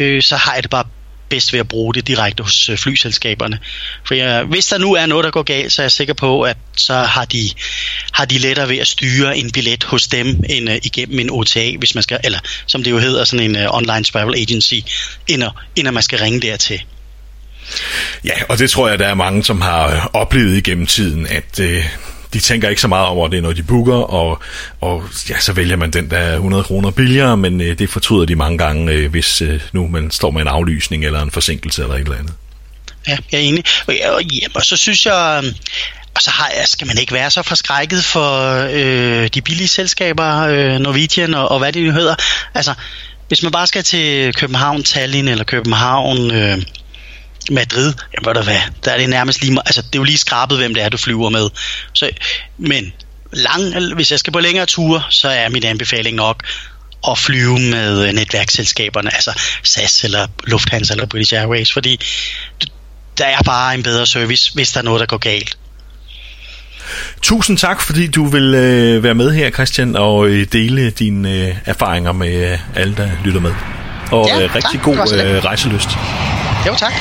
øh, 0.00 0.22
så 0.22 0.36
har 0.36 0.54
jeg 0.54 0.62
det 0.62 0.70
bare 0.70 0.84
bedst 1.28 1.52
ved 1.52 1.60
at 1.60 1.68
bruge 1.68 1.94
det 1.94 2.06
direkte 2.06 2.42
hos 2.42 2.68
øh, 2.68 2.78
flyselskaberne. 2.78 3.58
For 4.04 4.14
jeg, 4.14 4.44
hvis 4.44 4.66
der 4.66 4.78
nu 4.78 4.92
er 4.92 5.06
noget, 5.06 5.24
der 5.24 5.30
går 5.30 5.42
galt, 5.42 5.72
så 5.72 5.82
er 5.82 5.84
jeg 5.84 5.92
sikker 5.92 6.14
på, 6.14 6.42
at 6.42 6.56
så 6.76 6.94
har 6.94 7.24
de, 7.24 7.50
har 8.12 8.24
de 8.24 8.38
lettere 8.38 8.68
ved 8.68 8.78
at 8.78 8.86
styre 8.86 9.38
en 9.38 9.50
billet 9.50 9.84
hos 9.84 10.06
dem 10.08 10.44
end 10.48 10.70
øh, 10.70 10.76
igennem 10.82 11.18
en 11.18 11.30
OTA, 11.30 11.76
hvis 11.78 11.94
man 11.94 12.02
skal, 12.02 12.20
eller 12.24 12.38
som 12.66 12.82
det 12.82 12.90
jo 12.90 12.98
hedder, 12.98 13.24
sådan 13.24 13.50
en 13.50 13.56
øh, 13.56 13.74
online 13.74 14.04
travel 14.04 14.34
agency, 14.38 14.74
end 15.26 15.44
at, 15.44 15.52
end 15.76 15.88
at 15.88 15.94
man 15.94 16.02
skal 16.02 16.18
ringe 16.18 16.40
dertil. 16.40 16.82
Ja, 18.24 18.34
og 18.48 18.58
det 18.58 18.70
tror 18.70 18.88
jeg, 18.88 18.98
der 18.98 19.06
er 19.06 19.14
mange, 19.14 19.44
som 19.44 19.60
har 19.60 19.94
øh, 19.94 20.06
oplevet 20.12 20.56
igennem 20.56 20.86
tiden, 20.86 21.26
at 21.26 21.60
øh, 21.60 21.84
de 22.32 22.40
tænker 22.40 22.68
ikke 22.68 22.80
så 22.80 22.88
meget 22.88 23.06
over 23.06 23.28
det, 23.28 23.42
når 23.42 23.52
de 23.52 23.62
booker, 23.62 23.94
og, 23.94 24.42
og 24.80 25.04
ja, 25.30 25.40
så 25.40 25.52
vælger 25.52 25.76
man 25.76 25.90
den, 25.90 26.10
der 26.10 26.18
er 26.18 26.34
100 26.34 26.64
kroner 26.64 26.90
billigere, 26.90 27.36
men 27.36 27.60
øh, 27.60 27.78
det 27.78 27.90
fortryder 27.90 28.24
de 28.24 28.36
mange 28.36 28.58
gange, 28.58 28.92
øh, 28.92 29.10
hvis 29.10 29.42
øh, 29.42 29.60
nu 29.72 29.88
man 29.88 30.10
står 30.10 30.30
med 30.30 30.42
en 30.42 30.48
aflysning 30.48 31.04
eller 31.04 31.22
en 31.22 31.30
forsinkelse 31.30 31.82
eller 31.82 31.94
et 31.94 32.00
eller 32.00 32.18
andet. 32.18 32.32
Ja, 33.08 33.16
jeg 33.32 33.38
er 33.38 33.42
enig. 33.42 33.64
Og, 33.86 33.94
og, 34.14 34.24
ja, 34.24 34.46
og 34.54 34.64
så 34.64 34.76
synes 34.76 35.06
jeg, 35.06 35.40
øhm, 35.44 35.54
og 36.14 36.22
så 36.22 36.30
har 36.30 36.50
jeg, 36.58 36.68
skal 36.68 36.86
man 36.86 36.98
ikke 36.98 37.12
være 37.12 37.30
så 37.30 37.42
forskrækket 37.42 38.04
for 38.04 38.66
øh, 38.72 39.28
de 39.34 39.42
billige 39.42 39.68
selskaber, 39.68 40.40
øh, 40.40 40.78
Norwegian 40.78 41.34
og, 41.34 41.50
og 41.50 41.58
hvad 41.58 41.72
det 41.72 41.82
nu 41.82 41.92
hedder. 41.92 42.14
Altså, 42.54 42.74
hvis 43.28 43.42
man 43.42 43.52
bare 43.52 43.66
skal 43.66 43.82
til 43.82 44.34
København, 44.34 44.82
Tallinn 44.82 45.28
eller 45.28 45.44
København, 45.44 46.30
øh, 46.30 46.62
Madrid, 47.50 47.92
jamen 48.14 48.26
ved 48.26 48.34
du 48.34 48.42
hvad, 48.42 48.60
der 48.84 48.90
er 48.90 48.98
det 48.98 49.08
nærmest 49.08 49.42
lige, 49.42 49.58
altså 49.66 49.82
det 49.82 49.94
er 49.94 49.98
jo 49.98 50.04
lige 50.04 50.18
skrabet, 50.18 50.58
hvem 50.58 50.74
det 50.74 50.82
er, 50.82 50.88
du 50.88 50.96
flyver 50.96 51.30
med. 51.30 51.50
Så, 51.92 52.10
men 52.58 52.92
lang, 53.32 53.94
hvis 53.94 54.10
jeg 54.10 54.18
skal 54.18 54.32
på 54.32 54.40
længere 54.40 54.66
ture, 54.66 55.02
så 55.10 55.28
er 55.28 55.48
min 55.48 55.64
anbefaling 55.64 56.16
nok 56.16 56.42
at 57.08 57.18
flyve 57.18 57.58
med 57.58 58.12
netværksselskaberne, 58.12 59.14
altså 59.14 59.32
SAS 59.62 60.04
eller 60.04 60.26
Lufthansa 60.44 60.92
eller 60.94 61.06
British 61.06 61.34
Airways, 61.34 61.72
fordi 61.72 62.00
der 63.18 63.24
er 63.24 63.42
bare 63.42 63.74
en 63.74 63.82
bedre 63.82 64.06
service, 64.06 64.54
hvis 64.54 64.72
der 64.72 64.80
er 64.80 64.84
noget, 64.84 65.00
der 65.00 65.06
går 65.06 65.18
galt. 65.18 65.56
Tusind 67.22 67.58
tak, 67.58 67.80
fordi 67.80 68.06
du 68.06 68.26
vil 68.26 68.54
øh, 68.54 69.02
være 69.02 69.14
med 69.14 69.30
her, 69.30 69.50
Christian, 69.50 69.96
og 69.96 70.26
øh, 70.26 70.46
dele 70.52 70.90
dine 70.90 71.32
øh, 71.32 71.54
erfaringer 71.64 72.12
med 72.12 72.52
øh, 72.52 72.58
alle, 72.76 72.96
der 72.96 73.10
lytter 73.24 73.40
med. 73.40 73.52
Og 74.12 74.26
ja, 74.28 74.42
øh, 74.42 74.54
rigtig 74.54 74.70
tak. 74.72 74.82
god 74.82 74.96
øh, 74.96 75.44
rejseløst. 75.44 75.88
Jo, 76.66 76.74
tak. 76.74 76.92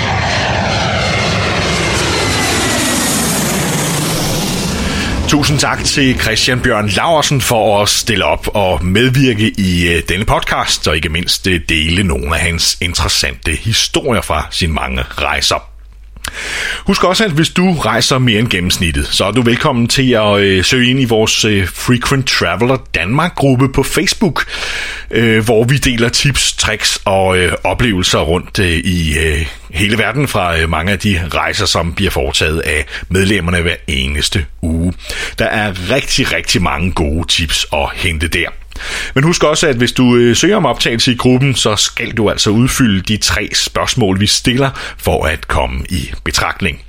Tusind 5.28 5.60
tak 5.60 5.84
til 5.84 6.20
Christian 6.20 6.60
Bjørn 6.62 6.88
Laursen 6.88 7.42
for 7.42 7.82
at 7.82 7.90
stille 7.90 8.26
op 8.26 8.48
og 8.54 8.86
medvirke 8.86 9.50
i 9.58 9.88
øh, 9.88 10.04
denne 10.10 10.26
podcast, 10.26 10.88
og 10.88 10.96
ikke 10.96 11.10
mindst 11.10 11.48
øh, 11.48 11.62
dele 11.70 12.04
nogle 12.04 12.36
af 12.36 12.42
hans 12.42 12.78
interessante 12.82 13.52
historier 13.52 14.22
fra 14.22 14.48
sine 14.52 14.74
mange 14.74 15.04
rejser. 15.04 15.73
Husk 16.88 17.04
også, 17.04 17.26
at 17.26 17.32
hvis 17.32 17.50
du 17.50 17.74
rejser 17.74 18.18
mere 18.18 18.40
end 18.40 18.50
gennemsnittet, 18.50 19.08
så 19.08 19.26
er 19.26 19.32
du 19.32 19.42
velkommen 19.42 19.88
til 19.88 20.12
at 20.14 20.40
øh, 20.40 20.64
søge 20.64 20.90
ind 20.90 21.02
i 21.02 21.06
vores 21.06 21.46
øh, 21.46 21.68
Frequent 21.68 22.28
Traveler 22.28 22.78
Danmark-gruppe 22.96 23.70
på 23.70 23.84
Facebook, 23.84 24.46
øh, 25.12 25.46
hvor 25.46 25.64
vi 25.64 25.78
deler 25.78 26.10
tips, 26.10 26.54
tricks 26.54 27.02
og 27.06 27.38
øh, 27.38 27.54
oplevelser 27.64 28.20
rundt 28.20 28.60
øh, 28.60 28.78
i 28.78 29.20
øh, 29.20 29.46
hele 29.72 29.98
verden 29.98 30.28
fra 30.28 30.60
øh, 30.60 30.70
mange 30.70 30.92
af 30.92 31.00
de 31.00 31.22
rejser, 31.34 31.66
som 31.66 31.94
bliver 31.94 32.12
foretaget 32.12 32.60
af 32.60 32.86
medlemmerne 33.10 33.62
hver 33.62 33.76
eneste 33.88 34.46
uge. 34.62 34.94
Der 35.40 35.46
er 35.46 35.92
rigtig, 35.92 36.34
rigtig 36.34 36.62
mange 36.62 36.92
gode 36.92 37.28
tips 37.28 37.66
at 37.74 37.90
hente 37.96 38.28
der. 38.28 38.50
Men 39.16 39.24
husk 39.24 39.44
også, 39.44 39.68
at 39.68 39.76
hvis 39.76 39.92
du 39.92 40.16
øh, 40.16 40.36
søger 40.36 40.56
om 40.56 40.66
optagelse 40.66 41.12
i 41.12 41.16
gruppen, 41.16 41.56
så 41.56 41.76
skal 41.76 42.12
du 42.12 42.30
altså 42.30 42.50
udfylde 42.50 43.02
de 43.02 43.18
tre 43.18 43.50
spørgsmål, 43.54 44.20
vi 44.20 44.28
stiller, 44.28 44.70
for 44.98 45.26
at 45.26 45.48
komme 45.48 45.86
i 45.90 46.12
betragtning. 46.24 46.82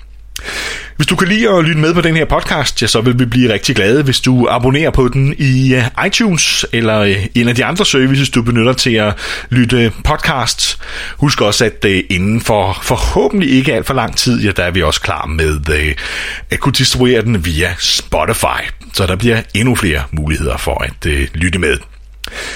Hvis 0.96 1.06
du 1.06 1.16
kan 1.16 1.28
lide 1.28 1.48
at 1.50 1.64
lytte 1.64 1.80
med 1.80 1.94
på 1.94 2.00
den 2.00 2.16
her 2.16 2.24
podcast, 2.24 2.82
ja, 2.82 2.86
så 2.86 3.00
vil 3.00 3.18
vi 3.18 3.24
blive 3.24 3.52
rigtig 3.52 3.76
glade, 3.76 4.02
hvis 4.02 4.20
du 4.20 4.48
abonnerer 4.50 4.90
på 4.90 5.08
den 5.08 5.34
i 5.38 5.74
eh, 5.74 6.06
iTunes 6.06 6.66
eller 6.72 7.00
eh, 7.00 7.26
en 7.34 7.48
af 7.48 7.54
de 7.54 7.64
andre 7.64 7.86
services, 7.86 8.30
du 8.30 8.42
benytter 8.42 8.72
til 8.72 8.94
at 8.94 9.14
lytte 9.50 9.92
podcast. 10.04 10.78
Husk 11.16 11.40
også, 11.40 11.64
at 11.64 11.84
eh, 11.84 12.02
inden 12.10 12.40
for 12.40 12.78
forhåbentlig 12.82 13.50
ikke 13.50 13.74
alt 13.74 13.86
for 13.86 13.94
lang 13.94 14.16
tid, 14.16 14.42
ja, 14.42 14.50
der 14.50 14.64
er 14.64 14.70
vi 14.70 14.82
også 14.82 15.00
klar 15.00 15.26
med 15.26 15.94
at 16.50 16.60
kunne 16.60 16.72
distribuere 16.72 17.22
den 17.22 17.44
via 17.44 17.74
Spotify. 17.78 18.62
Så 18.92 19.06
der 19.06 19.16
bliver 19.16 19.42
endnu 19.54 19.74
flere 19.74 20.02
muligheder 20.12 20.56
for 20.56 20.84
at 20.84 21.06
lytte 21.34 21.58
med. 21.58 21.93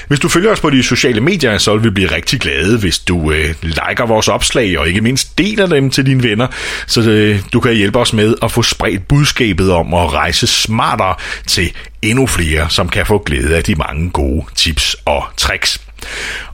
Hvis 0.09 0.21
du 0.21 0.29
følger 0.29 0.53
os 0.53 0.61
på 0.61 0.71
de 0.71 0.83
sociale 0.83 1.21
medier, 1.21 1.59
så 1.59 1.73
vil 1.77 1.85
vi 1.85 1.91
blive 1.91 2.13
rigtig 2.15 2.41
glade, 2.41 2.79
hvis 2.79 2.99
du 2.99 3.33
øh, 3.33 3.55
liker 3.63 4.07
vores 4.07 4.29
opslag 4.29 4.79
og 4.79 4.89
ikke 4.89 5.01
mindst 5.01 5.39
deler 5.39 5.67
dem 5.67 5.91
til 5.91 6.07
dine 6.07 6.23
venner, 6.23 6.47
så 6.87 7.11
øh, 7.11 7.41
du 7.53 7.61
kan 7.61 7.75
hjælpe 7.75 7.99
os 7.99 8.13
med 8.13 8.35
at 8.43 8.53
få 8.53 8.63
spredt 8.63 9.09
budskabet 9.09 9.73
om 9.73 9.95
at 9.95 10.13
rejse 10.13 10.47
smartere 10.47 11.15
til 11.47 11.73
endnu 12.03 12.27
flere, 12.27 12.71
som 12.71 12.89
kan 12.89 13.07
få 13.07 13.19
glæde 13.19 13.57
af 13.57 13.65
de 13.65 13.75
mange 13.75 14.11
gode 14.11 14.45
tips 14.55 14.97
og 15.05 15.25
tricks. 15.37 15.88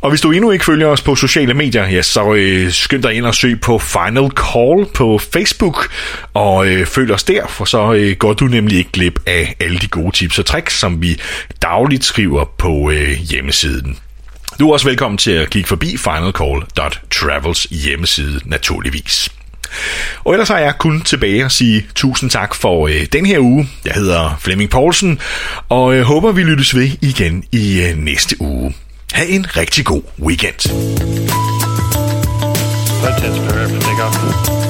Og 0.01 0.11
hvis 0.11 0.21
du 0.21 0.31
endnu 0.31 0.51
ikke 0.51 0.65
følger 0.65 0.87
os 0.87 1.03
på 1.03 1.15
sociale 1.17 1.55
medier, 1.55 1.89
ja, 1.89 2.03
så 2.03 2.35
øh, 2.35 2.73
skynd 2.73 3.03
dig 3.03 3.15
ind 3.15 3.27
og 3.27 3.35
søg 3.35 3.61
på 3.61 3.79
Final 3.79 4.31
Call 4.31 4.87
på 4.95 5.19
Facebook, 5.33 5.89
og 6.35 6.67
øh, 6.67 6.87
følg 6.87 7.13
os 7.13 7.25
der, 7.25 7.47
for 7.47 7.65
så 7.65 7.93
øh, 7.93 8.17
går 8.17 8.33
du 8.33 8.45
nemlig 8.45 8.79
ikke 8.79 8.93
glip 8.93 9.21
af 9.27 9.55
alle 9.61 9.79
de 9.79 9.89
gode 9.89 10.17
tips 10.17 10.39
og 10.39 10.47
tricks, 10.47 10.79
som 10.79 11.03
vi 11.03 11.21
dagligt 11.63 12.05
skriver 12.05 12.45
på 12.59 12.91
øh, 12.91 13.09
hjemmesiden. 13.09 13.99
Du 14.61 14.69
er 14.69 14.73
også 14.73 14.89
velkommen 14.89 15.19
til 15.19 15.31
at 15.31 15.51
kigge 15.51 15.69
forbi 15.69 15.97
finalcall.travels 15.97 17.63
hjemmeside 17.71 18.41
naturligvis. 18.45 19.31
Og 20.25 20.33
ellers 20.33 20.49
har 20.49 20.59
jeg 20.59 20.75
kun 20.79 21.03
tilbage 21.03 21.45
at 21.45 21.53
sige 21.53 21.87
tusind 21.95 22.31
tak 22.31 22.55
for 22.55 22.87
øh, 22.87 23.07
den 23.13 23.27
her 23.27 23.39
uge. 23.39 23.69
Jeg 23.85 23.93
hedder 23.95 24.37
Flemming 24.41 24.71
Poulsen, 24.71 25.19
og 25.69 25.95
øh, 25.95 26.03
håber 26.03 26.33
vi 26.33 26.43
lyttes 26.43 26.77
ved 26.77 26.91
igen 27.03 27.45
i 27.53 27.83
øh, 27.83 27.99
næste 27.99 28.41
uge. 28.41 28.75
Ha' 29.15 29.25
en 29.25 29.47
rigtig 29.57 29.85
god 29.85 30.03
weekend. 30.19 30.61
That's 33.03 33.21
test. 33.21 34.64